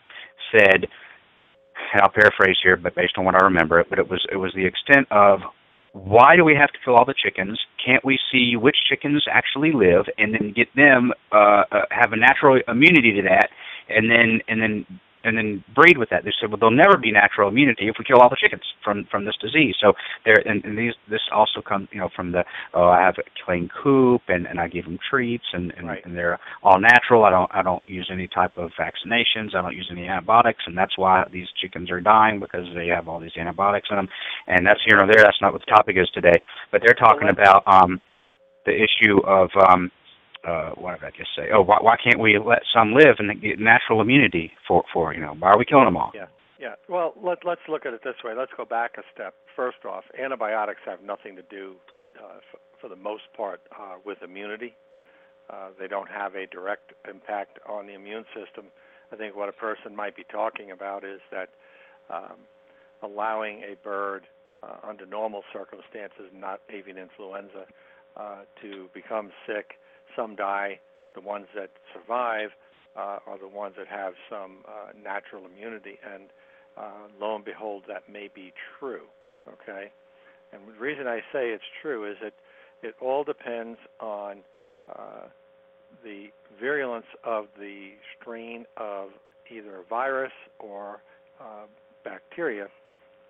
[0.52, 0.86] said,
[1.92, 4.36] and I'll paraphrase here, but based on what I remember, it, but it was it
[4.36, 5.40] was the extent of
[5.92, 7.58] why do we have to kill all the chickens?
[7.84, 12.16] Can't we see which chickens actually live and then get them uh, uh, have a
[12.16, 13.48] natural immunity to that,
[13.88, 14.86] and then and then
[15.24, 16.24] and then breed with that.
[16.24, 19.06] They said, well, there'll never be natural immunity if we kill all the chickens from
[19.10, 19.74] from this disease.
[19.80, 19.92] So
[20.24, 22.44] there, and, and these this also comes, you know, from the
[22.74, 26.04] oh, I have a clean coop, and and I give them treats, and and, Right.
[26.04, 27.24] and they're all natural.
[27.24, 29.54] I don't I don't use any type of vaccinations.
[29.54, 33.08] I don't use any antibiotics, and that's why these chickens are dying because they have
[33.08, 34.08] all these antibiotics in them.
[34.46, 35.22] And that's here or there.
[35.22, 36.40] That's not what the topic is today.
[36.70, 38.00] But they're talking about um
[38.66, 39.90] the issue of um
[40.44, 41.48] uh, what did I just say?
[41.54, 45.20] Oh, why, why can't we let some live and get natural immunity for, for you
[45.20, 45.34] know?
[45.38, 46.10] Why are we killing them all?
[46.14, 46.26] Yeah,
[46.60, 46.74] yeah.
[46.88, 48.32] Well, let, let's look at it this way.
[48.36, 49.34] Let's go back a step.
[49.54, 51.76] First off, antibiotics have nothing to do,
[52.18, 54.74] uh, for, for the most part, uh, with immunity.
[55.50, 58.66] Uh, they don't have a direct impact on the immune system.
[59.12, 61.50] I think what a person might be talking about is that
[62.10, 62.38] um,
[63.02, 64.26] allowing a bird
[64.62, 67.66] uh, under normal circumstances, not avian influenza,
[68.16, 69.74] uh, to become sick.
[70.16, 70.80] Some die.
[71.14, 72.50] The ones that survive
[72.96, 76.24] uh, are the ones that have some uh, natural immunity, and
[76.76, 79.06] uh, lo and behold, that may be true.
[79.48, 79.90] Okay,
[80.52, 82.34] and the reason I say it's true is that
[82.82, 84.38] it all depends on
[84.88, 85.26] uh,
[86.04, 86.26] the
[86.60, 89.10] virulence of the strain of
[89.50, 91.02] either a virus or
[91.40, 91.66] uh,
[92.04, 92.68] bacteria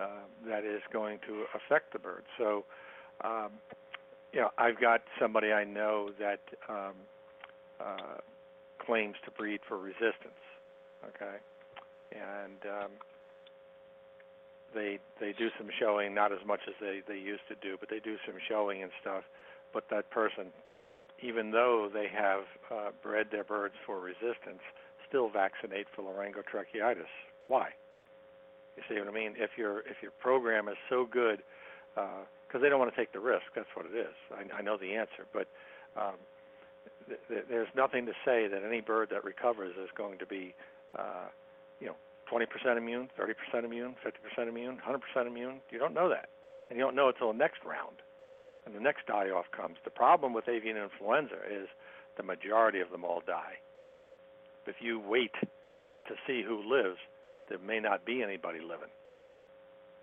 [0.00, 0.06] uh,
[0.46, 2.24] that is going to affect the bird.
[2.38, 2.64] So,
[3.22, 3.50] um,
[4.32, 6.94] you know, I've got somebody I know that um,
[7.80, 8.18] uh,
[8.84, 10.40] claims to breed for resistance.
[11.04, 11.36] Okay,
[12.12, 12.90] and um,
[14.74, 17.88] they they do some showing, not as much as they they used to do, but
[17.90, 19.24] they do some showing and stuff.
[19.72, 20.46] But that person,
[21.22, 24.62] even though they have uh, bred their birds for resistance,
[25.08, 27.10] still vaccinate for laryngotracheitis.
[27.48, 27.68] Why?
[28.76, 29.34] You see what I mean?
[29.36, 31.42] If your if your program is so good,
[32.52, 33.48] because they don't want to take the risk.
[33.56, 34.12] That's what it is.
[34.28, 35.48] I, I know the answer, but
[35.96, 36.20] um,
[37.08, 40.54] th- th- there's nothing to say that any bird that recovers is going to be,
[40.98, 41.32] uh,
[41.80, 41.96] you know,
[42.30, 42.44] 20%
[42.76, 45.60] immune, 30% immune, 50% immune, 100% immune.
[45.70, 46.28] You don't know that,
[46.68, 47.96] and you don't know until the next round,
[48.66, 49.78] and the next die-off comes.
[49.84, 51.68] The problem with avian influenza is
[52.18, 53.56] the majority of them all die.
[54.66, 56.98] If you wait to see who lives,
[57.48, 58.92] there may not be anybody living.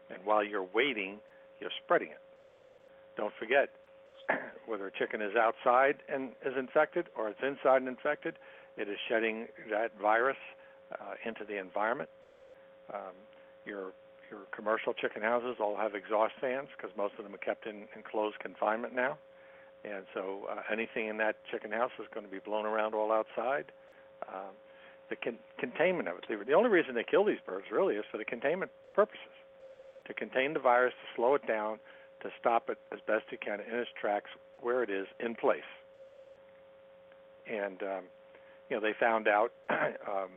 [0.09, 1.19] And while you're waiting,
[1.59, 2.19] you're spreading it.
[3.19, 3.67] Don't forget,
[4.65, 8.35] whether a chicken is outside and is infected or it's inside and infected,
[8.77, 10.39] it is shedding that virus
[10.93, 12.09] uh, into the environment.
[12.93, 13.11] Um,
[13.65, 13.91] your
[14.31, 17.89] your commercial chicken houses all have exhaust fans because most of them are kept in
[17.95, 19.17] enclosed confinement now,
[19.83, 23.11] and so uh, anything in that chicken house is going to be blown around all
[23.11, 23.71] outside.
[24.29, 24.53] Um,
[25.09, 26.25] the con- containment of it.
[26.29, 29.33] The, the only reason they kill these birds really is for the containment purposes,
[30.05, 31.79] to contain the virus, to slow it down,
[32.21, 34.29] to stop it as best you can in its tracks
[34.61, 35.67] where it is in place.
[37.47, 38.03] And um,
[38.69, 40.29] you know they found out um,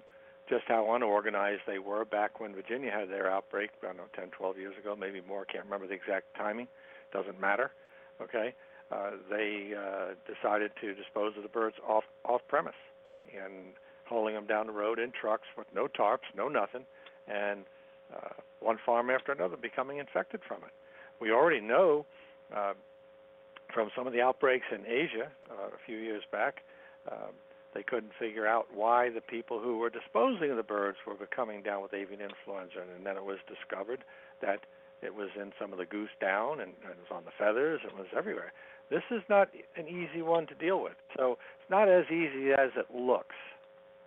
[0.49, 3.71] just how unorganized they were back when Virginia had their outbreak.
[3.83, 5.45] I don't know, 10, 12 years ago, maybe more.
[5.45, 6.69] Can't remember the exact timing.
[7.13, 7.71] Doesn't matter.
[8.21, 8.55] Okay.
[8.91, 12.75] Uh, they uh, decided to dispose of the birds off off premise
[13.33, 13.73] and
[14.05, 16.85] hauling them down the road in trucks with no tarps, no nothing,
[17.27, 17.65] and
[18.15, 20.73] uh, one farm after another becoming infected from it.
[21.23, 22.05] We already know
[22.53, 22.73] uh,
[23.73, 26.65] from some of the outbreaks in Asia uh, a few years back,
[27.09, 27.31] uh,
[27.75, 31.63] they couldn't figure out why the people who were disposing of the birds were coming
[31.63, 34.03] down with avian influenza, and then it was discovered
[34.43, 34.67] that
[35.01, 37.81] it was in some of the goose down and, and it was on the feathers,
[37.87, 38.53] it was everywhere.
[38.91, 40.99] This is not an easy one to deal with.
[41.17, 43.37] So it's not as easy as it looks.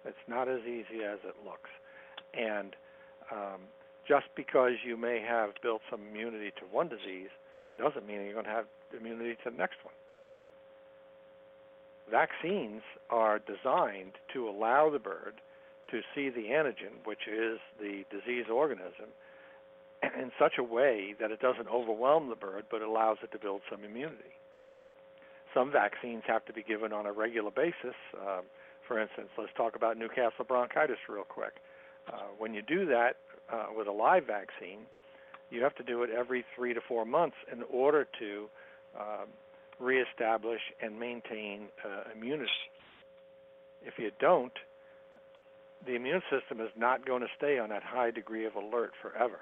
[0.03, 1.69] It's not as easy as it looks.
[2.33, 2.75] And
[3.31, 3.61] um,
[4.07, 7.29] just because you may have built some immunity to one disease
[7.79, 8.65] doesn't mean you're going to have
[8.97, 9.93] immunity to the next one.
[12.09, 15.41] Vaccines are designed to allow the bird
[15.89, 19.09] to see the antigen, which is the disease organism,
[20.03, 23.61] in such a way that it doesn't overwhelm the bird, but allows it to build
[23.69, 24.37] some immunity.
[25.53, 27.95] Some vaccines have to be given on a regular basis.
[28.13, 28.43] Um,
[28.87, 31.53] for instance, let's talk about Newcastle bronchitis real quick.
[32.11, 33.17] Uh, when you do that
[33.51, 34.79] uh, with a live vaccine,
[35.49, 38.47] you have to do it every three to four months in order to
[38.99, 39.27] um,
[39.79, 42.49] reestablish and maintain uh, immunity.
[43.83, 44.53] If you don't,
[45.85, 49.39] the immune system is not going to stay on that high degree of alert forever.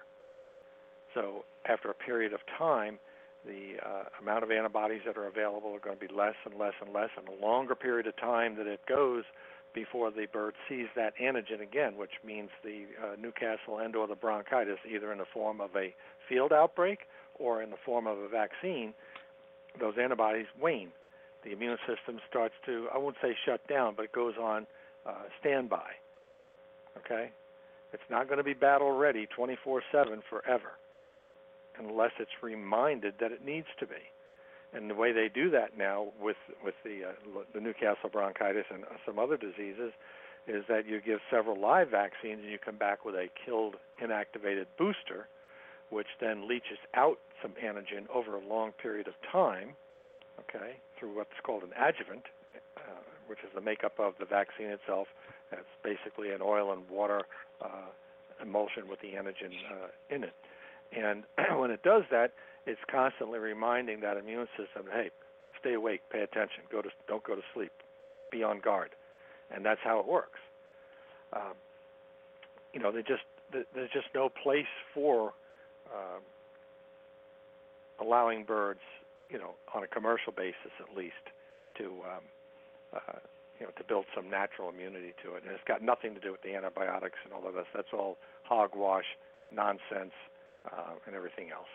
[1.14, 3.00] So, after a period of time,
[3.46, 6.74] the uh, amount of antibodies that are available are going to be less and less
[6.84, 9.24] and less, and a longer period of time that it goes
[9.74, 14.80] before the bird sees that antigen again, which means the uh, Newcastle and/or the bronchitis,
[14.90, 15.94] either in the form of a
[16.30, 17.00] field outbreak
[17.36, 18.94] or in the form of a vaccine,
[19.80, 20.92] those antibodies wane.
[21.44, 24.66] The immune system starts to, I won't say shut down, but it goes on
[25.06, 25.90] uh, standby.
[27.00, 27.32] Okay?
[27.92, 30.74] It's not going to be battle ready 24/7 forever,
[31.78, 34.13] unless it's reminded that it needs to be.
[34.76, 38.84] And the way they do that now with with the uh, the Newcastle bronchitis and
[39.06, 39.94] some other diseases
[40.48, 44.66] is that you give several live vaccines and you come back with a killed inactivated
[44.78, 45.28] booster,
[45.90, 49.70] which then leaches out some antigen over a long period of time,
[50.40, 52.24] okay, through what's called an adjuvant,
[52.78, 52.82] uh,
[53.28, 55.08] which is the makeup of the vaccine itself.
[55.52, 57.22] It's basically an oil and water
[57.62, 57.88] uh,
[58.42, 60.34] emulsion with the antigen uh, in it.
[60.92, 61.24] And
[61.60, 62.34] when it does that,
[62.66, 65.10] it's constantly reminding that immune system, hey,
[65.60, 67.72] stay awake, pay attention, go to, don't go to sleep,
[68.32, 68.90] be on guard,
[69.54, 70.40] and that's how it works.
[71.34, 71.54] Um,
[72.74, 75.34] you know, they just there's just no place for
[75.88, 76.20] uh,
[78.02, 78.80] allowing birds,
[79.30, 81.30] you know, on a commercial basis at least,
[81.78, 82.24] to um,
[82.96, 83.20] uh,
[83.60, 85.44] you know to build some natural immunity to it.
[85.44, 87.68] And it's got nothing to do with the antibiotics and all of this.
[87.76, 89.06] That's all hogwash,
[89.52, 90.14] nonsense,
[90.66, 91.70] uh, and everything else.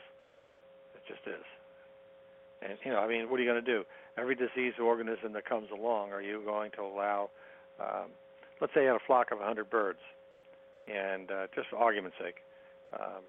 [1.09, 1.45] Just is.
[2.61, 3.85] And you know, I mean, what are you going to do?
[4.19, 7.31] Every disease organism that comes along, are you going to allow?
[7.81, 8.11] Um,
[8.61, 10.01] let's say you had a flock of 100 birds,
[10.87, 12.43] and uh, just for argument's sake,
[12.93, 13.23] um,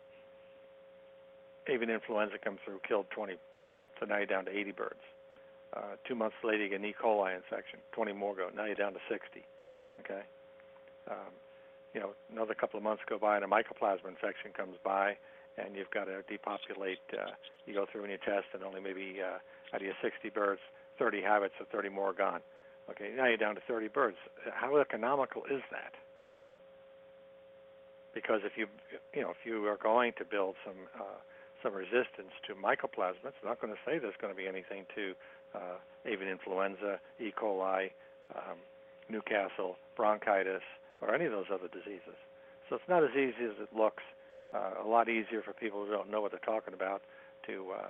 [1.67, 3.35] avian influenza comes through, killed 20,
[3.99, 5.03] so now you're down to 80 birds.
[5.75, 6.95] Uh, two months later, you get an E.
[6.97, 8.49] coli infection, 20 more go.
[8.55, 9.45] Now you're down to 60.
[9.99, 10.21] Okay.
[11.09, 11.33] Um,
[11.93, 15.17] you know, another couple of months go by, and a mycoplasma infection comes by,
[15.65, 16.99] and you've got to depopulate.
[17.13, 17.31] Uh,
[17.65, 19.37] you go through and you test, and only maybe uh,
[19.75, 20.61] out of your 60 birds,
[20.97, 22.41] 30 have it, so 30 more are gone.
[22.89, 24.17] Okay, now you're down to 30 birds.
[24.53, 25.93] How economical is that?
[28.13, 28.65] Because if you,
[29.13, 31.21] you know, if you are going to build some uh,
[31.61, 35.13] some resistance to mycoplasma, it's not going to say there's going to be anything to
[35.53, 37.31] uh, avian influenza, E.
[37.35, 37.91] coli,
[38.35, 38.57] um,
[39.09, 40.63] Newcastle, bronchitis,
[41.01, 42.15] or any of those other diseases.
[42.69, 44.03] So it's not as easy as it looks.
[44.53, 47.03] Uh, a lot easier for people who don't know what they're talking about
[47.45, 47.87] to, uh,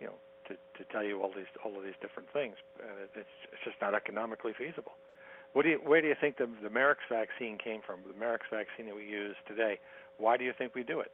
[0.00, 2.56] you know, to, to tell you all these all of these different things.
[2.82, 4.92] And it, it's it's just not economically feasible.
[5.52, 8.00] What do you, where do you think the, the vaccine came from?
[8.06, 9.78] The Marek's vaccine that we use today.
[10.18, 11.10] Why do you think we do it?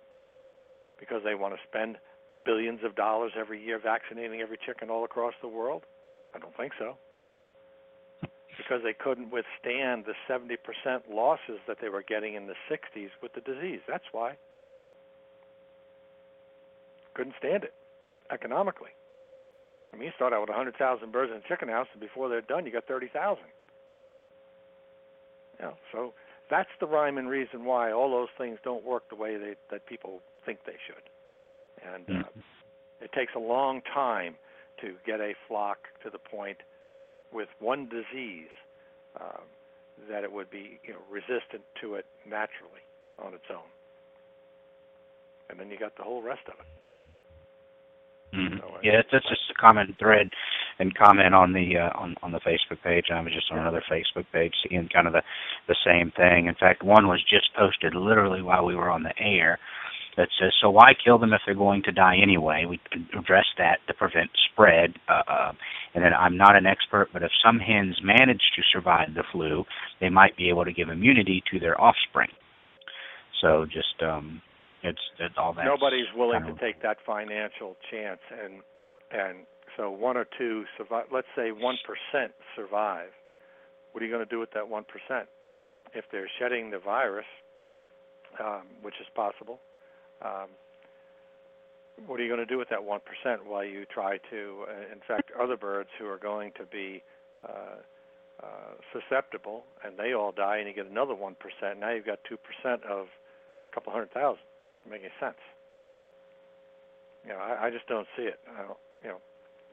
[1.01, 1.97] Because they want to spend
[2.45, 5.85] billions of dollars every year vaccinating every chicken all across the world?
[6.35, 6.97] I don't think so.
[8.57, 10.57] Because they couldn't withstand the 70%
[11.11, 13.81] losses that they were getting in the 60s with the disease.
[13.89, 14.37] That's why.
[17.17, 17.73] Couldn't stand it
[18.31, 18.91] economically.
[19.93, 20.77] I mean, you start out with 100,000
[21.11, 23.43] birds in a chicken house, and before they're done, you got 30,000.
[25.59, 26.13] You know, so
[26.51, 29.87] that's the rhyme and reason why all those things don't work the way they, that
[29.87, 31.09] people think they should.
[31.95, 32.41] And uh, Mm-hmm.
[33.01, 34.35] it takes a long time
[34.83, 36.59] to get a flock to the point
[37.33, 38.53] with one disease
[39.19, 39.41] uh,
[40.11, 42.85] that it would be you know resistant to it naturally
[43.19, 43.69] on its own.
[45.49, 46.67] And then you got the whole rest of it.
[48.83, 50.31] Yeah, it's just a common thread
[50.79, 53.07] and comment on the uh, on on the Facebook page.
[53.13, 55.23] I was just on another Facebook page seeing kind of the
[55.69, 56.47] the same thing.
[56.47, 59.59] In fact, one was just posted literally while we were on the air
[60.17, 62.81] that says, "So why kill them if they're going to die anyway?" We
[63.19, 64.95] address that to prevent spread.
[65.09, 65.53] Uh, uh,
[65.95, 69.65] and then I'm not an expert, but if some hens manage to survive the flu,
[70.01, 72.31] they might be able to give immunity to their offspring.
[73.41, 74.41] So just um,
[74.87, 75.65] it's, it's all that.
[75.65, 78.63] Nobody's willing to take that financial chance, and
[79.11, 81.07] and so one or two survive.
[81.13, 83.11] Let's say one percent survive.
[83.93, 85.29] What are you going to do with that one percent?
[85.95, 87.27] If they're shedding the virus,
[88.41, 89.61] um, which is possible,
[90.23, 90.49] um,
[92.07, 94.93] what are you going to do with that one percent while you try to uh,
[94.93, 97.03] infect other birds who are going to be
[97.49, 97.81] uh,
[98.43, 98.47] uh,
[98.93, 101.81] susceptible, and they all die, and you get another one percent.
[101.81, 104.45] Now you've got two percent of a couple hundred thousand.
[104.91, 105.41] Make any sense.
[107.25, 108.39] You know, I, I just don't see it.
[108.55, 109.21] I don't, you know,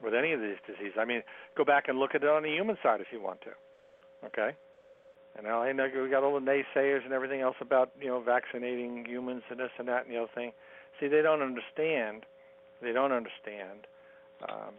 [0.02, 0.98] with any of these diseases.
[0.98, 1.22] I mean,
[1.56, 3.54] go back and look at it on the human side if you want to.
[4.26, 4.56] Okay.
[5.36, 8.20] And now I know we got all the naysayers and everything else about you know
[8.20, 10.52] vaccinating humans and this and that and the other thing.
[11.00, 12.24] See, they don't understand.
[12.80, 13.86] They don't understand.
[14.48, 14.74] Um,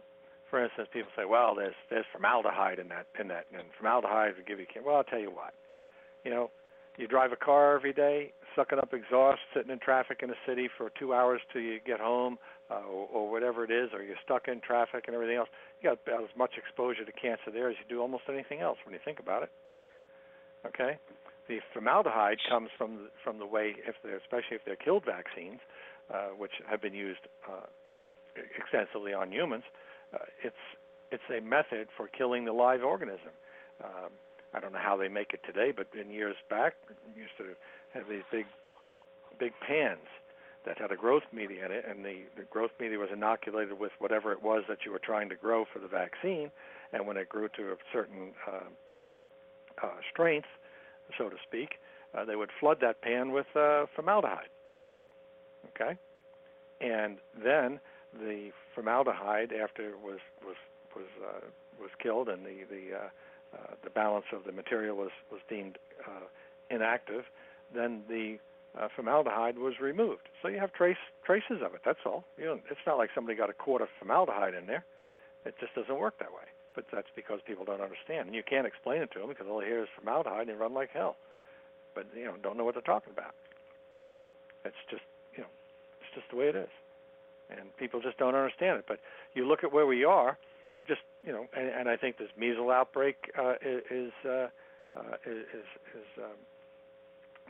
[0.48, 4.44] for instance, people say, "Well, there's there's formaldehyde in that in that, and formaldehyde will
[4.46, 5.52] give you cancer." Well, I'll tell you what.
[6.24, 6.50] You know,
[6.98, 10.68] you drive a car every day, sucking up exhaust, sitting in traffic in a city
[10.76, 12.38] for two hours till you get home,
[12.70, 15.48] uh, or, or whatever it is, or you're stuck in traffic and everything else.
[15.80, 18.78] You got about as much exposure to cancer there as you do almost anything else
[18.84, 19.50] when you think about it.
[20.66, 20.98] Okay,
[21.48, 25.60] the formaldehyde comes from from the way, if they're especially if they're killed vaccines,
[26.12, 27.66] uh, which have been used uh,
[28.58, 29.64] extensively on humans.
[30.12, 30.64] Uh, it's
[31.12, 33.30] it's a method for killing the live organism.
[33.84, 34.10] Um,
[34.56, 36.74] I don't know how they make it today, but in years back,
[37.14, 37.54] we used to
[37.92, 38.46] have these big
[39.38, 40.08] big pans
[40.64, 43.92] that had a growth media in it, and the, the growth media was inoculated with
[43.98, 46.50] whatever it was that you were trying to grow for the vaccine.
[46.92, 50.48] And when it grew to a certain uh, uh, strength,
[51.18, 51.74] so to speak,
[52.16, 54.48] uh, they would flood that pan with uh, formaldehyde.
[55.68, 55.98] Okay,
[56.80, 57.78] and then
[58.18, 60.56] the formaldehyde, after it was was
[60.94, 61.46] was uh,
[61.78, 63.08] was killed and the the uh,
[63.54, 66.26] uh, the balance of the material was was deemed uh,
[66.70, 67.24] inactive,
[67.74, 68.38] then the
[68.78, 70.28] uh, formaldehyde was removed.
[70.42, 71.80] So you have trace traces of it.
[71.84, 72.24] That's all.
[72.38, 74.84] It's not like somebody got a quart of formaldehyde in there.
[75.44, 76.46] It just doesn't work that way.
[76.74, 79.60] But that's because people don't understand, and you can't explain it to them because all
[79.60, 81.16] they hear is formaldehyde and they run like hell.
[81.94, 83.34] But you know, don't know what they're talking about.
[84.64, 85.02] It's just
[85.34, 85.48] you know,
[86.00, 86.68] it's just the way it is,
[87.48, 88.84] and people just don't understand it.
[88.86, 89.00] But
[89.32, 90.36] you look at where we are,
[90.86, 94.48] just you know, and, and I think this measles outbreak uh, is uh,
[94.96, 96.38] uh, is is um,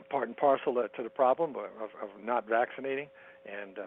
[0.09, 3.07] part and parcel to the problem of, of not vaccinating,
[3.45, 3.81] and uh,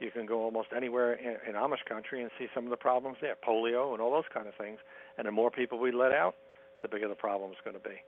[0.00, 3.18] you can go almost anywhere in, in Amish country and see some of the problems
[3.20, 4.78] there, polio and all those kind of things.
[5.18, 6.34] And the more people we let out,
[6.82, 8.02] the bigger the problem is going to be.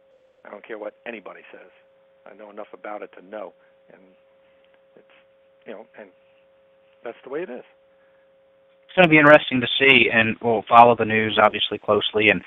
[0.45, 1.70] I don't care what anybody says.
[2.26, 3.53] I know enough about it to know,
[3.93, 4.01] and
[4.97, 5.16] it's
[5.66, 6.09] you know, and
[7.05, 7.64] that's the way it is.
[8.93, 12.43] It's going to be interesting to see, and we'll follow the news obviously closely and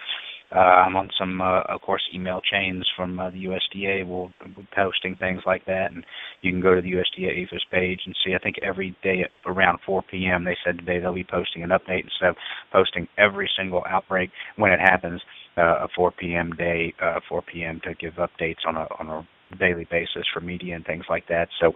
[0.55, 4.07] uh, I'm on some, uh, of course, email chains from uh, the USDA.
[4.07, 6.05] We'll, be posting things like that, and
[6.43, 8.35] you can go to the USDA APHIS page and see.
[8.35, 10.43] I think every day around 4 p.m.
[10.43, 12.35] They said today they'll be posting an update instead of
[12.71, 15.19] posting every single outbreak when it happens.
[15.57, 16.51] Uh, a 4 p.m.
[16.51, 17.81] day, uh, 4 p.m.
[17.83, 21.47] to give updates on a on a daily basis for media and things like that.
[21.59, 21.73] So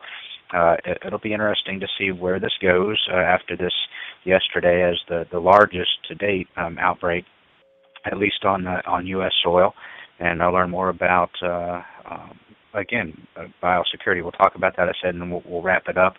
[0.54, 3.74] uh, it, it'll be interesting to see where this goes uh, after this
[4.26, 7.26] yesterday as the the largest to date um, outbreak
[8.06, 9.32] at least on uh, on U.S.
[9.44, 9.74] soil,
[10.20, 12.40] and I'll learn more about uh, um,
[12.74, 14.22] again uh, biosecurity.
[14.22, 14.90] We'll talk about that.
[14.90, 16.16] I said, and we'll, we'll wrap it up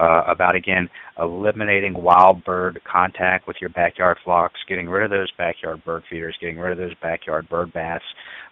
[0.00, 0.88] uh, about again
[1.18, 6.36] eliminating wild bird contact with your backyard flocks, getting rid of those backyard bird feeders,
[6.40, 8.04] getting rid of those backyard bird baths.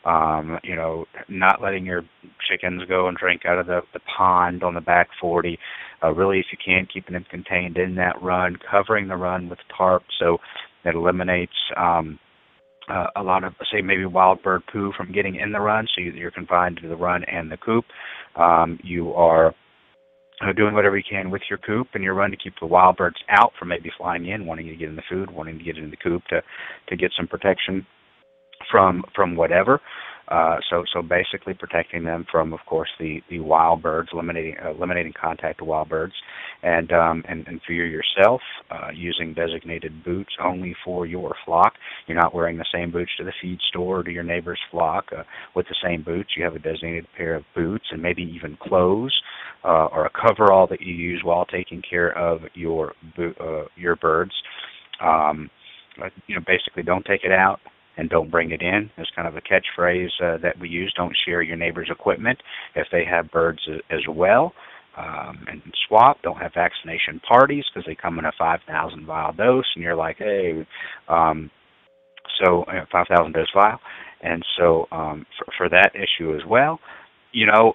[0.05, 2.03] Um, you know, not letting your
[2.49, 5.59] chickens go and drink out of the, the pond on the back 40.
[6.03, 9.59] Uh, really, if you can, keeping them contained in that run, covering the run with
[9.76, 10.38] tarp so
[10.84, 12.18] it eliminates um,
[12.88, 16.01] uh, a lot of say maybe wild bird poo from getting in the run, so
[16.01, 17.84] you, are confined to the run and the coop.
[18.36, 19.55] Um, you are
[20.41, 22.97] uh, doing whatever you can with your coop and your run to keep the wild
[22.97, 25.76] birds out from maybe flying in, wanting to get in the food, wanting to get
[25.76, 26.41] in the coop to
[26.89, 27.86] to get some protection
[28.70, 29.80] from from whatever.
[30.30, 34.70] Uh, so so basically protecting them from, of course, the the wild birds, eliminating uh,
[34.70, 36.12] eliminating contact to wild birds,
[36.62, 41.72] and um, and, and for you yourself, uh, using designated boots only for your flock.
[42.06, 45.06] You're not wearing the same boots to the feed store or to your neighbor's flock
[45.16, 45.22] uh,
[45.56, 46.30] with the same boots.
[46.36, 49.18] You have a designated pair of boots and maybe even clothes
[49.64, 54.32] uh, or a coverall that you use while taking care of your bo- your birds.
[55.02, 55.48] Um,
[56.26, 57.60] you know, basically, don't take it out
[57.99, 60.94] and don't bring it in is kind of a catchphrase uh, that we use.
[60.96, 62.38] Don't share your neighbor's equipment
[62.74, 64.53] if they have birds as well.
[64.96, 66.22] Um, and swap.
[66.22, 70.16] Don't have vaccination parties because they come in a 5,000 vial dose, and you're like,
[70.18, 70.66] hey,
[71.09, 71.53] um,
[72.42, 73.78] so uh, 5,000 dose vial.
[74.22, 76.80] And so um, for, for that issue as well,
[77.32, 77.74] you know,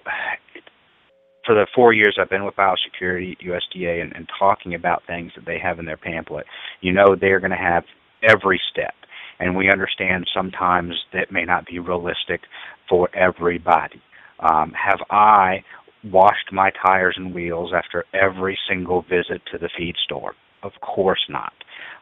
[1.46, 5.46] for the four years I've been with biosecurity, USDA, and, and talking about things that
[5.46, 6.46] they have in their pamphlet,
[6.82, 7.84] you know they're going to have
[8.22, 8.94] every step
[9.40, 12.42] and we understand sometimes that may not be realistic
[12.88, 14.00] for everybody.
[14.40, 15.64] Um, have I
[16.02, 20.34] washed my tires and wheels after every single visit to the feed store?
[20.62, 21.52] Of course not.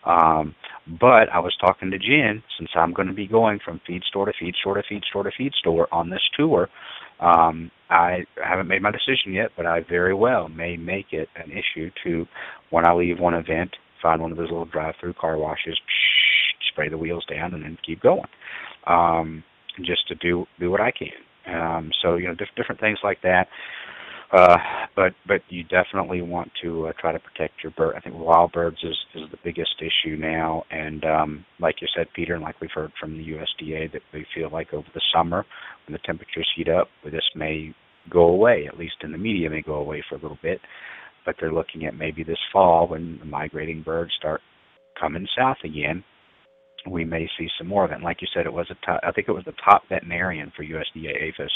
[0.04, 0.54] Um,
[1.00, 4.26] but I was talking to Jen, since I'm going to be going from feed store
[4.26, 6.68] to feed store to feed store to feed store on this tour.
[7.20, 11.52] Um, I haven't made my decision yet, but I very well may make it an
[11.52, 12.26] issue to,
[12.70, 15.78] when I leave one event, find one of those little drive-through car washes,
[16.70, 18.28] spray the wheels down, and then keep going.
[18.86, 19.44] Um,
[19.84, 21.08] just to do do what I can.
[21.46, 23.48] Um, so you know, diff- different things like that.
[24.32, 24.56] Uh,
[24.96, 27.94] but but you definitely want to uh, try to protect your bird.
[27.96, 32.06] I think wild birds is is the biggest issue now, and um, like you said,
[32.14, 35.44] Peter, and like we've heard from the USDA, that we feel like over the summer
[35.86, 37.74] when the temperatures heat up, this may
[38.10, 38.66] go away.
[38.66, 40.60] At least in the media, may go away for a little bit.
[41.26, 44.40] But they're looking at maybe this fall when the migrating birds start
[44.98, 46.02] coming south again
[46.90, 47.94] we may see some more of it.
[47.94, 50.52] And like you said, it was a top, I think it was the top veterinarian
[50.56, 51.52] for USDA APHIS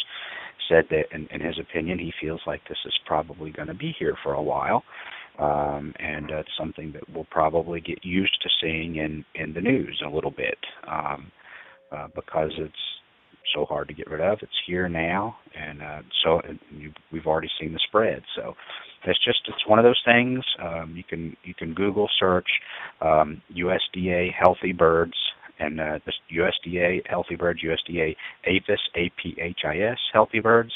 [0.69, 3.95] said that in, in his opinion he feels like this is probably going to be
[3.99, 4.83] here for a while,
[5.39, 10.03] um, and it's something that we'll probably get used to seeing in in the news
[10.05, 10.59] a little bit
[10.89, 11.31] um,
[11.93, 12.75] uh, because it's
[13.55, 14.39] so hard to get rid of.
[14.43, 18.23] It's here now, and uh, so and you, we've already seen the spread.
[18.37, 18.55] So
[19.05, 20.45] it's just it's one of those things.
[20.63, 22.49] Um, you can you can Google search
[23.01, 25.15] um, USDA healthy birds
[25.59, 30.73] and uh, this USDA healthy birds USDA APHIS A P H I S healthy birds.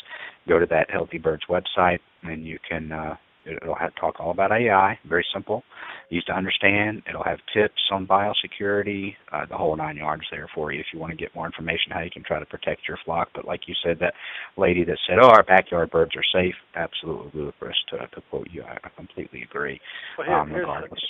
[0.48, 2.92] Go to that healthy birds website and you can.
[2.92, 3.16] Uh,
[3.47, 5.62] It'll have talk all about AI, very simple,
[6.11, 7.03] easy to understand.
[7.09, 10.99] It'll have tips on biosecurity, uh, the whole nine yards there for you if you
[10.99, 13.28] want to get more information how you can try to protect your flock.
[13.34, 14.14] But like you said, that
[14.57, 17.76] lady that said, "Oh, our backyard birds are safe," absolutely ludicrous.
[17.91, 19.80] To, to quote you, I, I completely agree.
[20.18, 21.01] Well, here, um, regardless.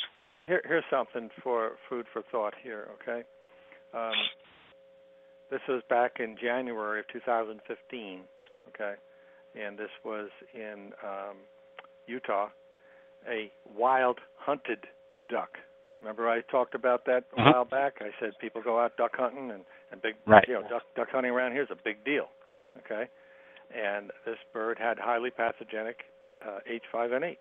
[0.47, 2.55] Here, here's something for food for thought.
[2.62, 3.22] Here, okay.
[3.93, 4.14] Um,
[5.51, 8.20] this was back in January of 2015.
[8.68, 8.95] Okay,
[9.61, 11.37] and this was in um,
[12.11, 12.48] Utah,
[13.28, 14.86] a wild hunted
[15.28, 15.58] duck.
[16.02, 17.52] Remember I talked about that a Mhm.
[17.52, 18.00] while back?
[18.02, 20.46] I said people go out duck hunting and and big Right.
[20.48, 22.28] you know duck duck hunting around here is a big deal.
[22.78, 23.08] Okay?
[23.70, 26.04] And this bird had highly pathogenic
[26.42, 27.38] uh, H5N8.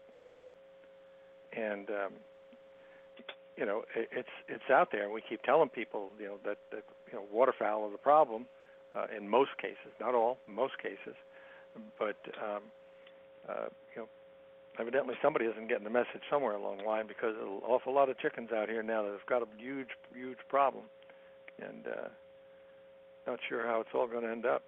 [1.54, 2.14] And um
[3.58, 6.58] you know, it, it's it's out there and we keep telling people, you know, that
[6.72, 8.46] that you know, waterfowl are the problem
[8.96, 11.16] uh, in most cases, not all, most cases.
[11.98, 12.64] But um
[13.48, 14.10] uh you know,
[14.80, 18.18] evidently somebody isn't getting the message somewhere along the line because an awful lot of
[18.20, 20.86] chickens out here now that have got a huge, huge problem,
[21.62, 22.08] and uh,
[23.28, 24.64] not sure how it's all going to end up.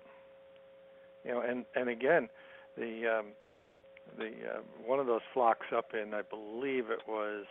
[1.25, 2.29] You know, and and again,
[2.77, 3.25] the um,
[4.17, 7.45] the uh, one of those flocks up in I believe it was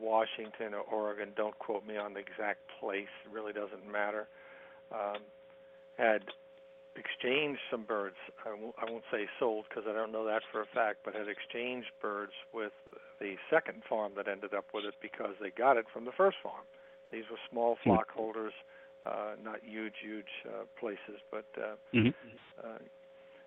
[0.00, 1.30] Washington or Oregon.
[1.36, 4.26] Don't quote me on the exact place; it really doesn't matter.
[4.92, 5.22] Um,
[5.96, 6.22] had
[6.98, 8.16] exchanged some birds.
[8.44, 11.14] I won't, I won't say sold because I don't know that for a fact, but
[11.14, 12.72] had exchanged birds with
[13.20, 16.36] the second farm that ended up with it because they got it from the first
[16.42, 16.64] farm.
[17.12, 18.52] These were small flock holders,
[19.06, 22.14] uh, not huge, huge uh, places, but uh, Mhm.
[22.64, 22.78] uh,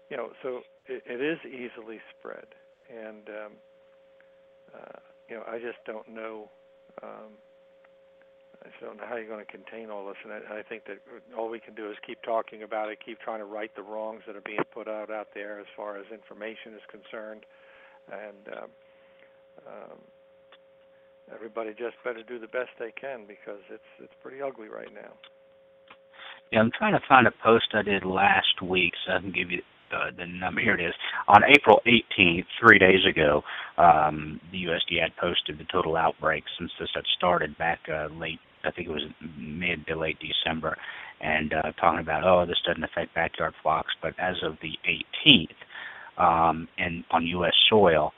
[0.10, 2.48] you know, so it, it is easily spread,
[2.90, 3.52] and um,
[4.74, 6.50] uh, you know, I just don't know.
[7.04, 7.38] Um,
[8.64, 10.84] I just don't know how you're going to contain all this, and I, I think
[10.86, 11.00] that
[11.38, 14.24] all we can do is keep talking about it, keep trying to right the wrongs
[14.28, 17.46] that are being put out out there as far as information is concerned,
[18.12, 18.70] and um,
[19.66, 19.98] um,
[21.34, 25.14] everybody just better do the best they can because it's it's pretty ugly right now.
[26.52, 29.52] Yeah, I'm trying to find a post I did last week so I can give
[29.52, 29.62] you
[29.94, 30.62] uh, the number.
[30.62, 30.94] Here it is.
[31.28, 33.44] On April 18th, three days ago,
[33.78, 38.40] um, the USDA had posted the total outbreak since this had started back uh, late,
[38.64, 39.04] I think it was
[39.38, 40.78] mid to late December,
[41.22, 44.74] and uh, talking about, oh, this doesn't affect backyard flocks, but as of the
[45.26, 45.50] 18th,
[46.18, 47.54] um, and on U.S.
[47.70, 48.12] soil,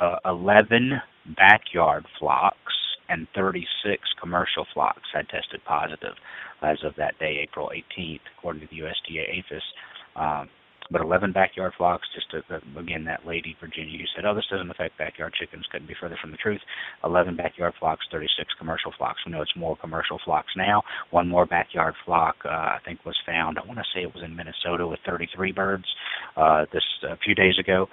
[0.00, 1.00] uh, 11
[1.36, 2.74] backyard flocks
[3.08, 6.14] and 36 commercial flocks had tested positive
[6.62, 9.62] as of that day, April 18th, according to the USDA APHIS.
[10.90, 14.46] But 11 backyard flocks, just to, uh, again, that lady, Virginia, who said, oh, this
[14.50, 16.60] doesn't affect backyard chickens, couldn't be further from the truth.
[17.04, 19.20] 11 backyard flocks, 36 commercial flocks.
[19.24, 20.82] We know it's more commercial flocks now.
[21.10, 24.22] One more backyard flock, uh, I think, was found, I want to say it was
[24.24, 25.84] in Minnesota with 33 birds
[26.36, 27.86] uh, this a few days ago.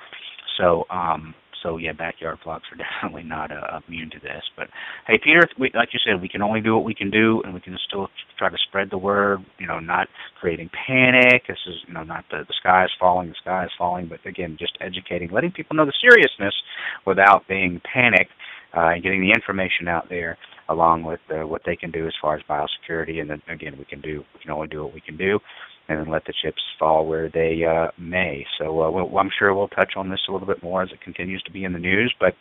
[0.58, 1.34] So, um,
[1.64, 4.44] so yeah, backyard flocks are definitely not uh, immune to this.
[4.58, 4.68] But
[5.08, 7.54] hey, Peter, we, like you said, we can only do what we can do, and
[7.54, 8.08] we can still
[8.38, 9.40] try to spread the word.
[9.60, 10.08] You know, not
[10.40, 11.44] creating panic.
[11.48, 14.20] This is you know not the the sky is falling, the sky is falling, but
[14.26, 16.54] again, just educating, letting people know the seriousness
[17.06, 18.32] without being panicked,
[18.76, 20.38] uh, and getting the information out there
[20.72, 23.20] along with uh, what they can do as far as biosecurity.
[23.22, 25.40] And then again, we can do we can only do what we can do
[25.90, 28.46] and then let the chips fall where they uh, may.
[28.58, 31.02] So uh, we'll, I'm sure we'll touch on this a little bit more as it
[31.02, 32.14] continues to be in the news.
[32.20, 32.34] But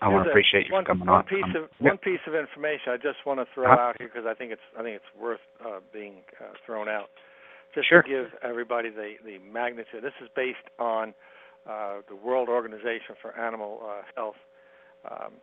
[0.00, 1.24] I want to appreciate you one, for coming one on.
[1.24, 1.88] Piece Um, of yeah.
[1.90, 3.80] one piece of information I just want to throw Uh-huh.
[3.80, 7.10] out here because I think it's I think it's worth uh, being uh, thrown out.
[7.74, 8.02] Just Sure.
[8.02, 10.02] to give everybody the the magnitude.
[10.02, 11.12] This is based on
[11.68, 14.36] uh, the World Organization for Animal uh, Health.
[15.10, 15.34] Um,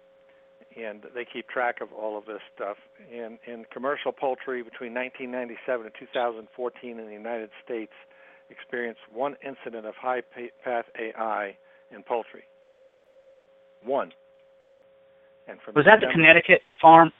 [0.77, 2.77] and they keep track of all of this stuff.
[3.11, 7.93] In in commercial poultry between 1997 and 2014 in the United States,
[8.49, 10.21] experienced one incident of high
[10.63, 11.55] path AI
[11.93, 12.43] in poultry.
[13.83, 14.11] One.
[15.47, 17.11] And from Was that the Connecticut farm?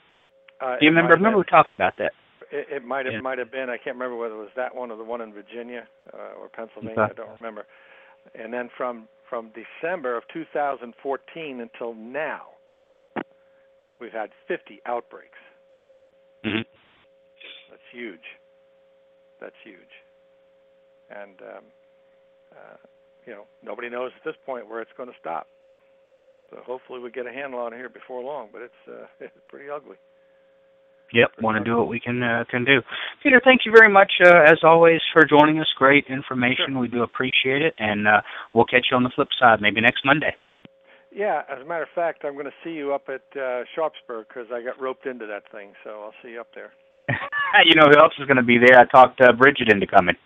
[0.60, 1.14] Uh, Do you remember?
[1.14, 2.12] Remember we talked about that.
[2.50, 3.20] It, it might have Yeah.
[3.20, 3.70] might have been.
[3.70, 6.48] I can't remember whether it was that one or the one in Virginia uh, or
[6.48, 7.00] Pennsylvania.
[7.00, 7.12] Okay.
[7.12, 7.66] I don't remember.
[8.34, 12.42] And then from from December of 2014 until now,
[14.00, 15.38] we've had 50 outbreaks.
[16.44, 16.62] hmm
[17.70, 18.26] That's huge.
[19.40, 19.94] That's huge.
[21.10, 21.64] And um,
[22.52, 22.76] uh,
[23.26, 25.46] you know, nobody knows at this point where it's going to stop.
[26.50, 28.48] So hopefully we get a handle on it here before long.
[28.52, 29.96] But it's uh, it's pretty ugly.
[31.12, 32.80] Yep, want to do what we can uh, can do.
[33.22, 35.66] Peter, thank you very much uh, as always for joining us.
[35.78, 36.72] Great information.
[36.72, 36.80] Sure.
[36.80, 38.20] We do appreciate it, and uh,
[38.54, 40.36] we'll catch you on the flip side, maybe next Monday.
[41.10, 44.26] Yeah, as a matter of fact, I'm going to see you up at uh, Sharpsburg
[44.28, 46.72] because I got roped into that thing, so I'll see you up there.
[47.64, 48.78] you know who else is going to be there?
[48.78, 50.16] I talked uh, Brigid into coming.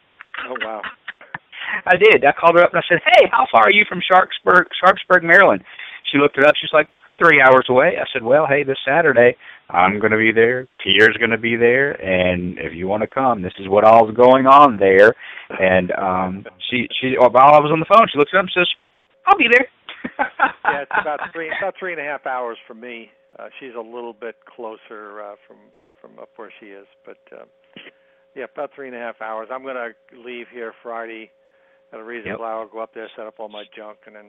[0.48, 0.82] Oh wow.
[1.86, 2.24] I did.
[2.24, 5.22] I called her up and I said, "Hey, how far are you from Sharpsburg, Sharpsburg,
[5.22, 5.62] Maryland?"
[6.10, 6.54] She looked it up.
[6.60, 6.88] She's like,
[7.22, 7.96] three hours away.
[8.00, 9.36] I said, "Well, hey, this Saturday
[9.70, 10.66] I'm going to be there.
[10.82, 14.14] Pierre's going to be there, and if you want to come, this is what all's
[14.14, 15.14] going on there."
[15.60, 18.52] And um she she while I was on the phone, she looks it up and
[18.54, 18.68] says,
[19.26, 19.68] "I'll be there."
[20.18, 23.10] Yeah, it's about three about three and a half hours from me.
[23.38, 25.56] Uh, she's a little bit closer uh, from
[26.00, 27.44] from up where she is, but uh,
[28.34, 29.48] yeah, about three and a half hours.
[29.52, 31.30] I'm going to leave here Friday
[31.92, 32.48] at a reasonable Yep.
[32.48, 34.26] hour, go up there, set up all my junk, and then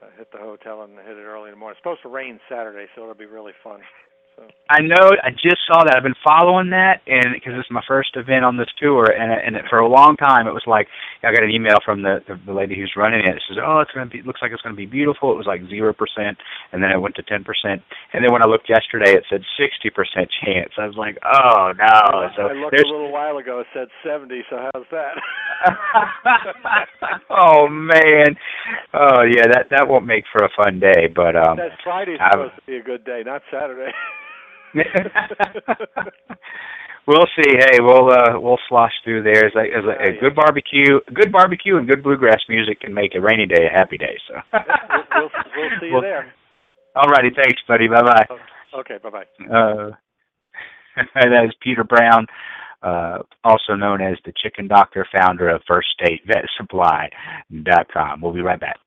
[0.00, 1.76] uh, hit the hotel and hit it early in the morning.
[1.76, 3.80] It's supposed to rain Saturday, so it'll be really fun.
[4.70, 5.16] I know.
[5.24, 5.96] I just saw that.
[5.96, 9.56] I've been following that, and because it's my first event on this tour, and and
[9.56, 10.88] it, for a long time it was like
[11.24, 13.32] I got an email from the the, the lady who's running it.
[13.32, 14.20] It says, "Oh, it's gonna be.
[14.20, 16.36] Looks like it's gonna be beautiful." It was like zero percent,
[16.72, 17.80] and then it went to ten percent,
[18.12, 20.76] and then when I looked yesterday, it said sixty percent chance.
[20.76, 23.60] I was like, "Oh no!" So I looked a little while ago.
[23.64, 24.44] It said 70.
[24.50, 25.16] So how's that?
[27.30, 28.36] oh man,
[28.92, 32.32] oh yeah, that that won't make for a fun day, but um, That Friday's I'm-
[32.52, 33.92] supposed to be a good day, not Saturday.
[37.06, 37.56] we'll see.
[37.58, 39.46] Hey, we'll uh, we'll slosh through there.
[39.46, 43.14] As a, as a, a good barbecue, good barbecue, and good bluegrass music can make
[43.14, 44.18] a rainy day a happy day.
[44.28, 44.34] So.
[44.52, 44.62] we'll,
[45.14, 46.32] we'll, we'll see you Well, there.
[46.96, 47.88] Alrighty, thanks, buddy.
[47.88, 48.26] Bye bye.
[48.80, 49.24] Okay, bye bye.
[49.44, 49.90] Uh,
[51.14, 52.26] that is Peter Brown,
[52.82, 58.20] uh, also known as the Chicken Doctor, founder of First State Vet Supply.com.
[58.20, 58.78] We'll be right back.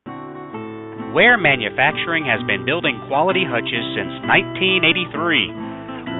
[1.13, 5.70] Ware Manufacturing has been building quality hutches since 1983.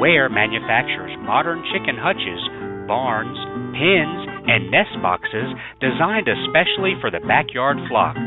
[0.02, 2.41] Ware manufactures modern chicken hutches,
[2.89, 3.38] barns,
[3.78, 5.45] pens, and nest boxes
[5.78, 8.18] designed especially for the backyard flock.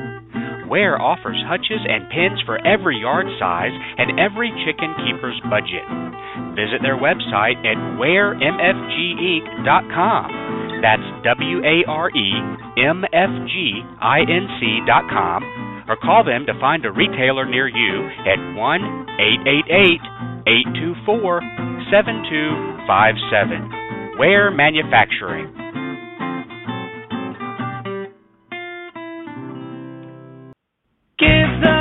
[0.70, 5.82] Ware offers hutches and pens for every yard size and every chicken keeper's budget.
[6.54, 10.78] Visit their website at waremfginc.com.
[10.78, 12.28] That's W A R E
[12.86, 18.06] M F G I N C.com or call them to find a retailer near you
[18.30, 18.62] at 1
[19.18, 21.40] 888 824
[21.90, 24.18] 7257.
[24.18, 25.46] Ware Manufacturing.
[31.18, 31.80] Give the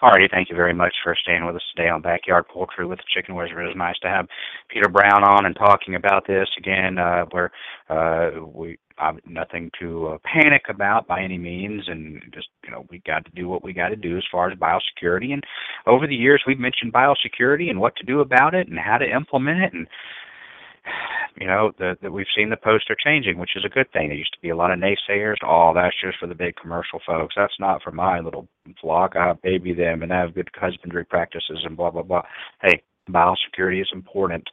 [0.00, 3.04] Alrighty, thank you very much for staying with us today on Backyard Poultry with the
[3.12, 3.58] Chicken Wizard.
[3.58, 4.28] It was nice to have
[4.70, 6.98] Peter Brown on and talking about this again.
[6.98, 7.50] Uh, where
[7.88, 12.86] uh, we uh, nothing to uh, panic about by any means, and just you know
[12.90, 15.32] we got to do what we got to do as far as biosecurity.
[15.32, 15.44] And
[15.86, 19.10] over the years, we've mentioned biosecurity and what to do about it and how to
[19.10, 19.86] implement it and
[21.40, 24.08] you know that we've seen the poster changing, which is a good thing.
[24.08, 25.36] There used to be a lot of naysayers.
[25.44, 27.34] Oh, that's just for the big commercial folks.
[27.36, 28.48] That's not for my little
[28.80, 29.14] flock.
[29.16, 32.22] I baby them and I have good husbandry practices and blah blah blah.
[32.62, 34.44] Hey, biosecurity is important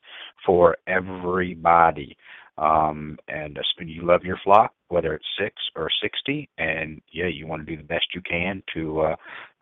[0.45, 2.15] for everybody.
[2.57, 7.47] Um, and when you love your flock, whether it's six or sixty, and yeah, you
[7.47, 9.15] want to do the best you can to uh,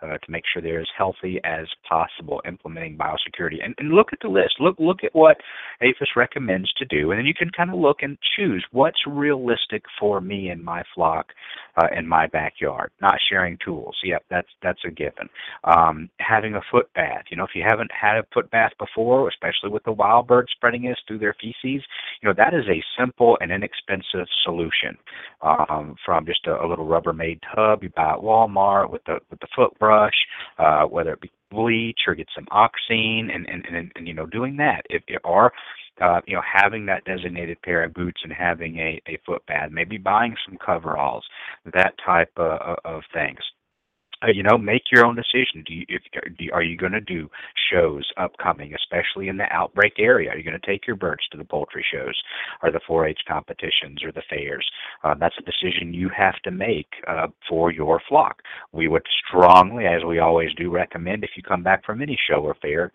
[0.04, 3.64] uh, to make sure they're as healthy as possible, implementing biosecurity.
[3.64, 4.56] And, and look at the list.
[4.60, 5.38] Look look at what
[5.82, 9.84] APHIS recommends to do, and then you can kind of look and choose what's realistic
[10.00, 11.28] for me and my flock
[11.78, 12.91] uh, in my backyard.
[13.02, 13.95] Not sharing tools.
[14.04, 15.30] Yep, that's that's a given.
[15.64, 17.24] Um, having a foot bath.
[17.30, 20.48] You know, if you haven't had a foot bath before, especially with the wild bird
[20.52, 21.86] spreading this through their feces,
[22.22, 24.98] you know that is a simple and inexpensive solution.
[25.41, 29.40] Um, from just a, a little Rubbermaid tub you buy at Walmart with the with
[29.40, 30.15] the foot brush,
[30.57, 34.26] uh, whether it be bleach or get some oxine, and and and, and you know
[34.26, 34.84] doing that.
[34.90, 35.52] If or
[36.02, 39.72] uh, you know, having that designated pair of boots and having a, a foot pad,
[39.72, 41.23] maybe buying some coveralls,
[41.73, 43.40] that type of, of things
[44.24, 45.64] uh, you know, make your own decision.
[45.66, 46.02] Do you, if
[46.38, 47.30] do, are you going to do
[47.72, 50.32] shows upcoming, especially in the outbreak area?
[50.32, 52.20] Are you going to take your birds to the poultry shows,
[52.62, 54.70] or the 4-H competitions, or the fairs?
[55.04, 58.41] Uh, that's a decision you have to make uh, for your flock.
[58.72, 62.41] We would strongly, as we always do, recommend if you come back from any show
[62.41, 62.91] or fair,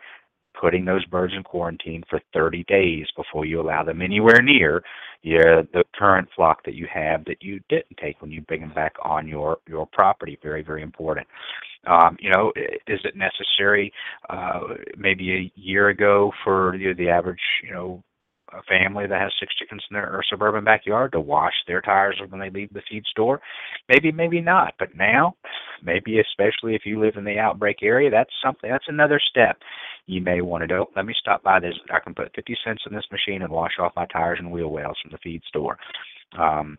[0.61, 4.83] putting those birds in quarantine for 30 days before you allow them anywhere near
[5.23, 8.73] your the current flock that you have that you didn't take when you bring them
[8.74, 10.39] back on your your property.
[10.43, 11.27] Very very important.
[11.86, 13.93] Um, you know, is it necessary
[14.28, 14.61] uh,
[14.97, 18.03] maybe a year ago for you know, the average you know
[18.53, 22.41] a family that has six chickens in their suburban backyard to wash their tires when
[22.41, 23.41] they leave the feed store?
[23.89, 24.75] Maybe, maybe not.
[24.79, 25.35] But now,
[25.83, 28.70] maybe especially if you live in the outbreak area, that's something.
[28.70, 29.59] That's another step
[30.07, 30.87] you may want to do.
[30.97, 31.75] Let me stop by this.
[31.93, 34.69] I can put 50 cents in this machine and wash off my tires and wheel
[34.69, 35.77] wells from the feed store.
[36.39, 36.79] Um,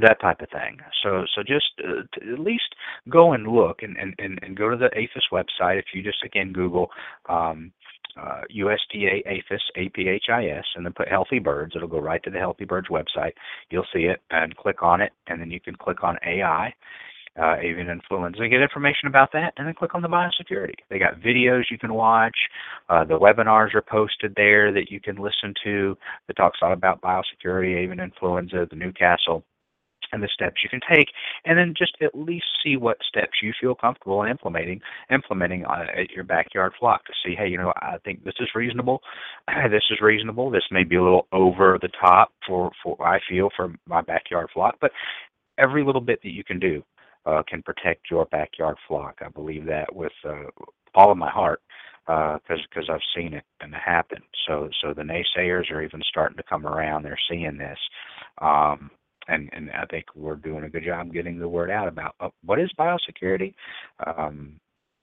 [0.00, 0.78] that type of thing.
[1.02, 2.02] So so just uh,
[2.32, 2.74] at least
[3.08, 5.78] go and look and, and, and, and go to the APHIS website.
[5.78, 6.90] If you just again Google
[7.28, 7.72] um,
[8.16, 11.72] uh, USDA APHIS, A-P-H-I-S, and then put Healthy Birds.
[11.76, 13.32] It'll go right to the Healthy Birds website.
[13.70, 16.74] You'll see it and click on it, and then you can click on AI,
[17.40, 20.74] uh, avian influenza, and get information about that, and then click on the biosecurity.
[20.88, 22.36] They got videos you can watch.
[22.88, 25.96] Uh, the webinars are posted there that you can listen to
[26.26, 29.44] that talks a lot about biosecurity, avian influenza, the Newcastle
[30.12, 31.08] and the steps you can take,
[31.44, 34.80] and then just at least see what steps you feel comfortable implementing
[35.10, 38.48] implementing uh, at your backyard flock to see, hey, you know, I think this is
[38.54, 39.00] reasonable,
[39.70, 43.50] this is reasonable, this may be a little over the top for for I feel
[43.56, 44.92] for my backyard flock, but
[45.58, 46.82] every little bit that you can do
[47.26, 49.18] uh, can protect your backyard flock.
[49.24, 50.44] I believe that with uh,
[50.94, 51.60] all of my heart
[52.06, 54.18] because uh, because I've seen it and it happen.
[54.46, 57.02] So so the naysayers are even starting to come around.
[57.02, 57.78] They're seeing this.
[58.40, 58.90] Um,
[59.28, 62.30] and and I think we're doing a good job getting the word out about uh,
[62.44, 63.54] what is biosecurity.
[64.06, 64.60] Um,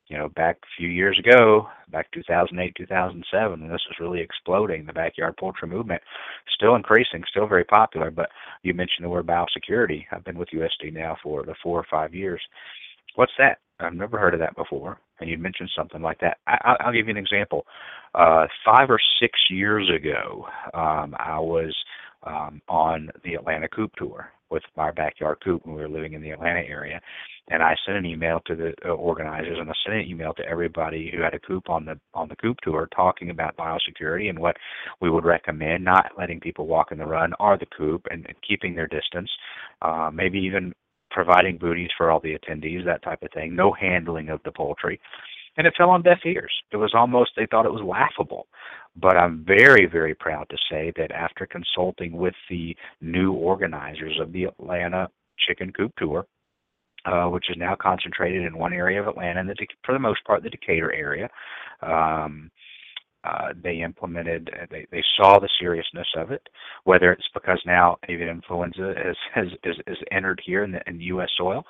[0.08, 4.86] you know, back a few years ago, back 2008, 2007, when this was really exploding,
[4.86, 6.02] the backyard poultry movement,
[6.56, 8.10] still increasing, still very popular.
[8.10, 8.30] But
[8.64, 10.06] you mentioned the word biosecurity.
[10.12, 12.42] I've been with USD now for the four or five years.
[13.16, 13.58] What's that?
[13.80, 15.00] I've never heard of that before.
[15.20, 16.38] And you mentioned something like that.
[16.48, 17.66] I, I'll give you an example.
[18.16, 21.76] Uh, five or six years ago, um, I was
[22.24, 26.22] um, on the Atlanta Coop Tour with my backyard coop when we were living in
[26.22, 27.02] the Atlanta area.
[27.50, 30.46] And I sent an email to the uh, organizers, and I sent an email to
[30.46, 34.40] everybody who had a coop on the on the coop tour, talking about biosecurity and
[34.40, 34.58] what
[35.02, 38.36] we would recommend, not letting people walk in the run or the coop, and, and
[38.48, 39.30] keeping their distance,
[39.82, 40.74] uh, maybe even
[41.10, 43.56] providing booties for all the attendees, that type of thing.
[43.56, 45.00] No handling of the poultry
[45.58, 46.54] and it fell on deaf ears.
[46.72, 48.48] It was almost they thought it was laughable.
[49.00, 54.32] But I'm very, very proud to say that after consulting with the new organizers of
[54.32, 55.10] the Atlanta
[55.48, 56.26] Chicken Coop Tour,
[57.06, 59.56] uh, which is now concentrated in one area of Atlanta, and the,
[59.86, 61.30] for the most part, the Decatur area.
[61.82, 62.50] Um,
[63.24, 66.48] uh, they implemented, uh, they, they saw the seriousness of it,
[66.86, 71.30] whether it's because now avian influenza has, has, is entered here in, the, in U.S.
[71.38, 71.66] soil,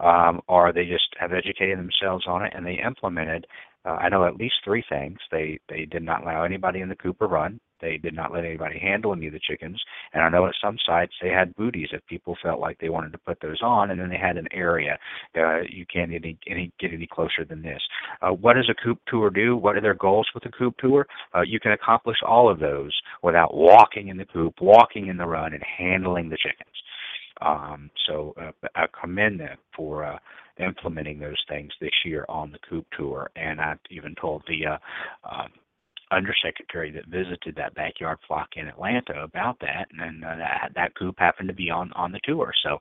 [0.00, 3.46] um, or they just have educated themselves on it and they implemented
[3.88, 5.18] uh, I know at least three things.
[5.30, 7.58] They they did not allow anybody in the coop to run.
[7.80, 9.80] They did not let anybody handle any of the chickens.
[10.12, 13.12] And I know at some sites they had booties if people felt like they wanted
[13.12, 14.98] to put those on, and then they had an area.
[15.36, 17.80] Uh, you can't any, any get any closer than this.
[18.20, 19.56] Uh, what does a coop tour do?
[19.56, 21.06] What are their goals with a coop tour?
[21.34, 22.92] Uh, you can accomplish all of those
[23.22, 26.74] without walking in the coop, walking in the run, and handling the chickens.
[27.40, 30.18] Um, so uh, I commend them for uh,
[30.58, 33.30] implementing those things this year on the Coop tour.
[33.36, 34.78] And I even told the uh,
[35.28, 35.48] um,
[36.10, 41.16] undersecretary that visited that backyard flock in Atlanta about that, and uh, that that coop
[41.18, 42.52] happened to be on on the tour.
[42.62, 42.78] So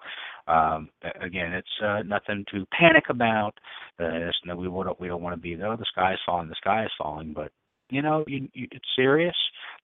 [0.52, 0.90] um,
[1.22, 3.54] again, it's uh, nothing to panic about.
[4.00, 6.50] Uh, it's, no, we don't we don't want to be though the sky is falling,
[6.50, 7.52] the sky is falling, but
[7.90, 9.36] you know, you, you, it's serious.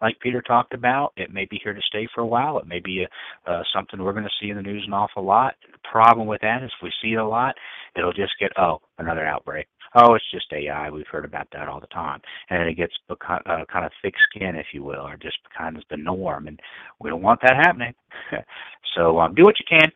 [0.01, 2.57] Like Peter talked about, it may be here to stay for a while.
[2.57, 5.23] It may be a, uh, something we're going to see in the news an awful
[5.23, 5.55] lot.
[5.71, 7.55] The problem with that is if we see it a lot,
[7.95, 9.67] it'll just get, oh, another outbreak.
[9.95, 10.89] Oh, it's just AI.
[10.89, 12.19] We've heard about that all the time.
[12.49, 15.83] And it gets uh, kind of thick skin, if you will, or just kind of
[15.89, 16.47] the norm.
[16.47, 16.59] And
[16.99, 17.93] we don't want that happening.
[18.95, 19.91] so um, do what you can.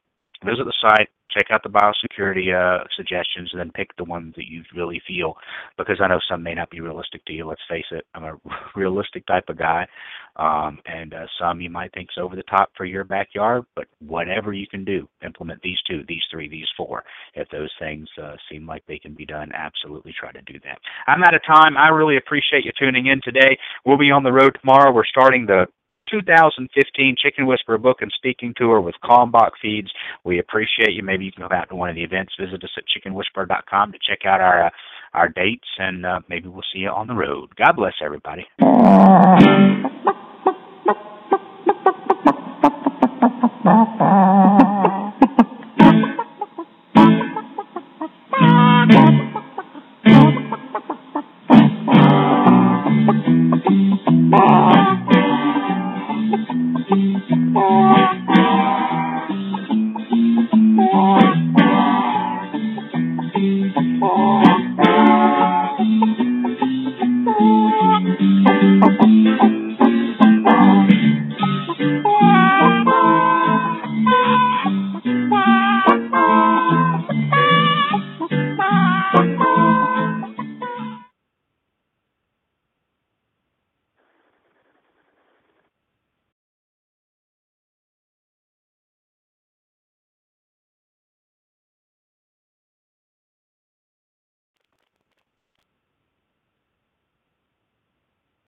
[0.46, 4.48] Visit the site, check out the biosecurity uh, suggestions and then pick the ones that
[4.48, 5.36] you really feel
[5.78, 7.46] because I know some may not be realistic to you.
[7.46, 8.38] Let's face it, I'm a
[8.76, 9.88] realistic type of guy,
[10.36, 13.64] um, and uh, some you might think is over the top for your backyard.
[13.76, 17.04] But whatever you can do, implement these two, these three, these four.
[17.36, 20.80] If those things uh, seem like they can be done, absolutely try to do that.
[21.08, 21.78] I'm out of time.
[21.78, 23.58] I really appreciate you tuning in today.
[23.86, 24.92] We'll be on the road tomorrow.
[24.92, 25.68] We're starting the
[26.10, 29.92] 2015 Chicken Whisperer book and speaking tour with Kalmbach Feeds.
[30.24, 31.04] We appreciate you.
[31.04, 32.34] Maybe you can go out to one of the events.
[32.40, 34.70] Visit us at chickenwhisperer.com to check out our uh,
[35.14, 37.50] our dates, and uh, maybe we'll see you on the road.
[37.56, 38.46] God bless everybody.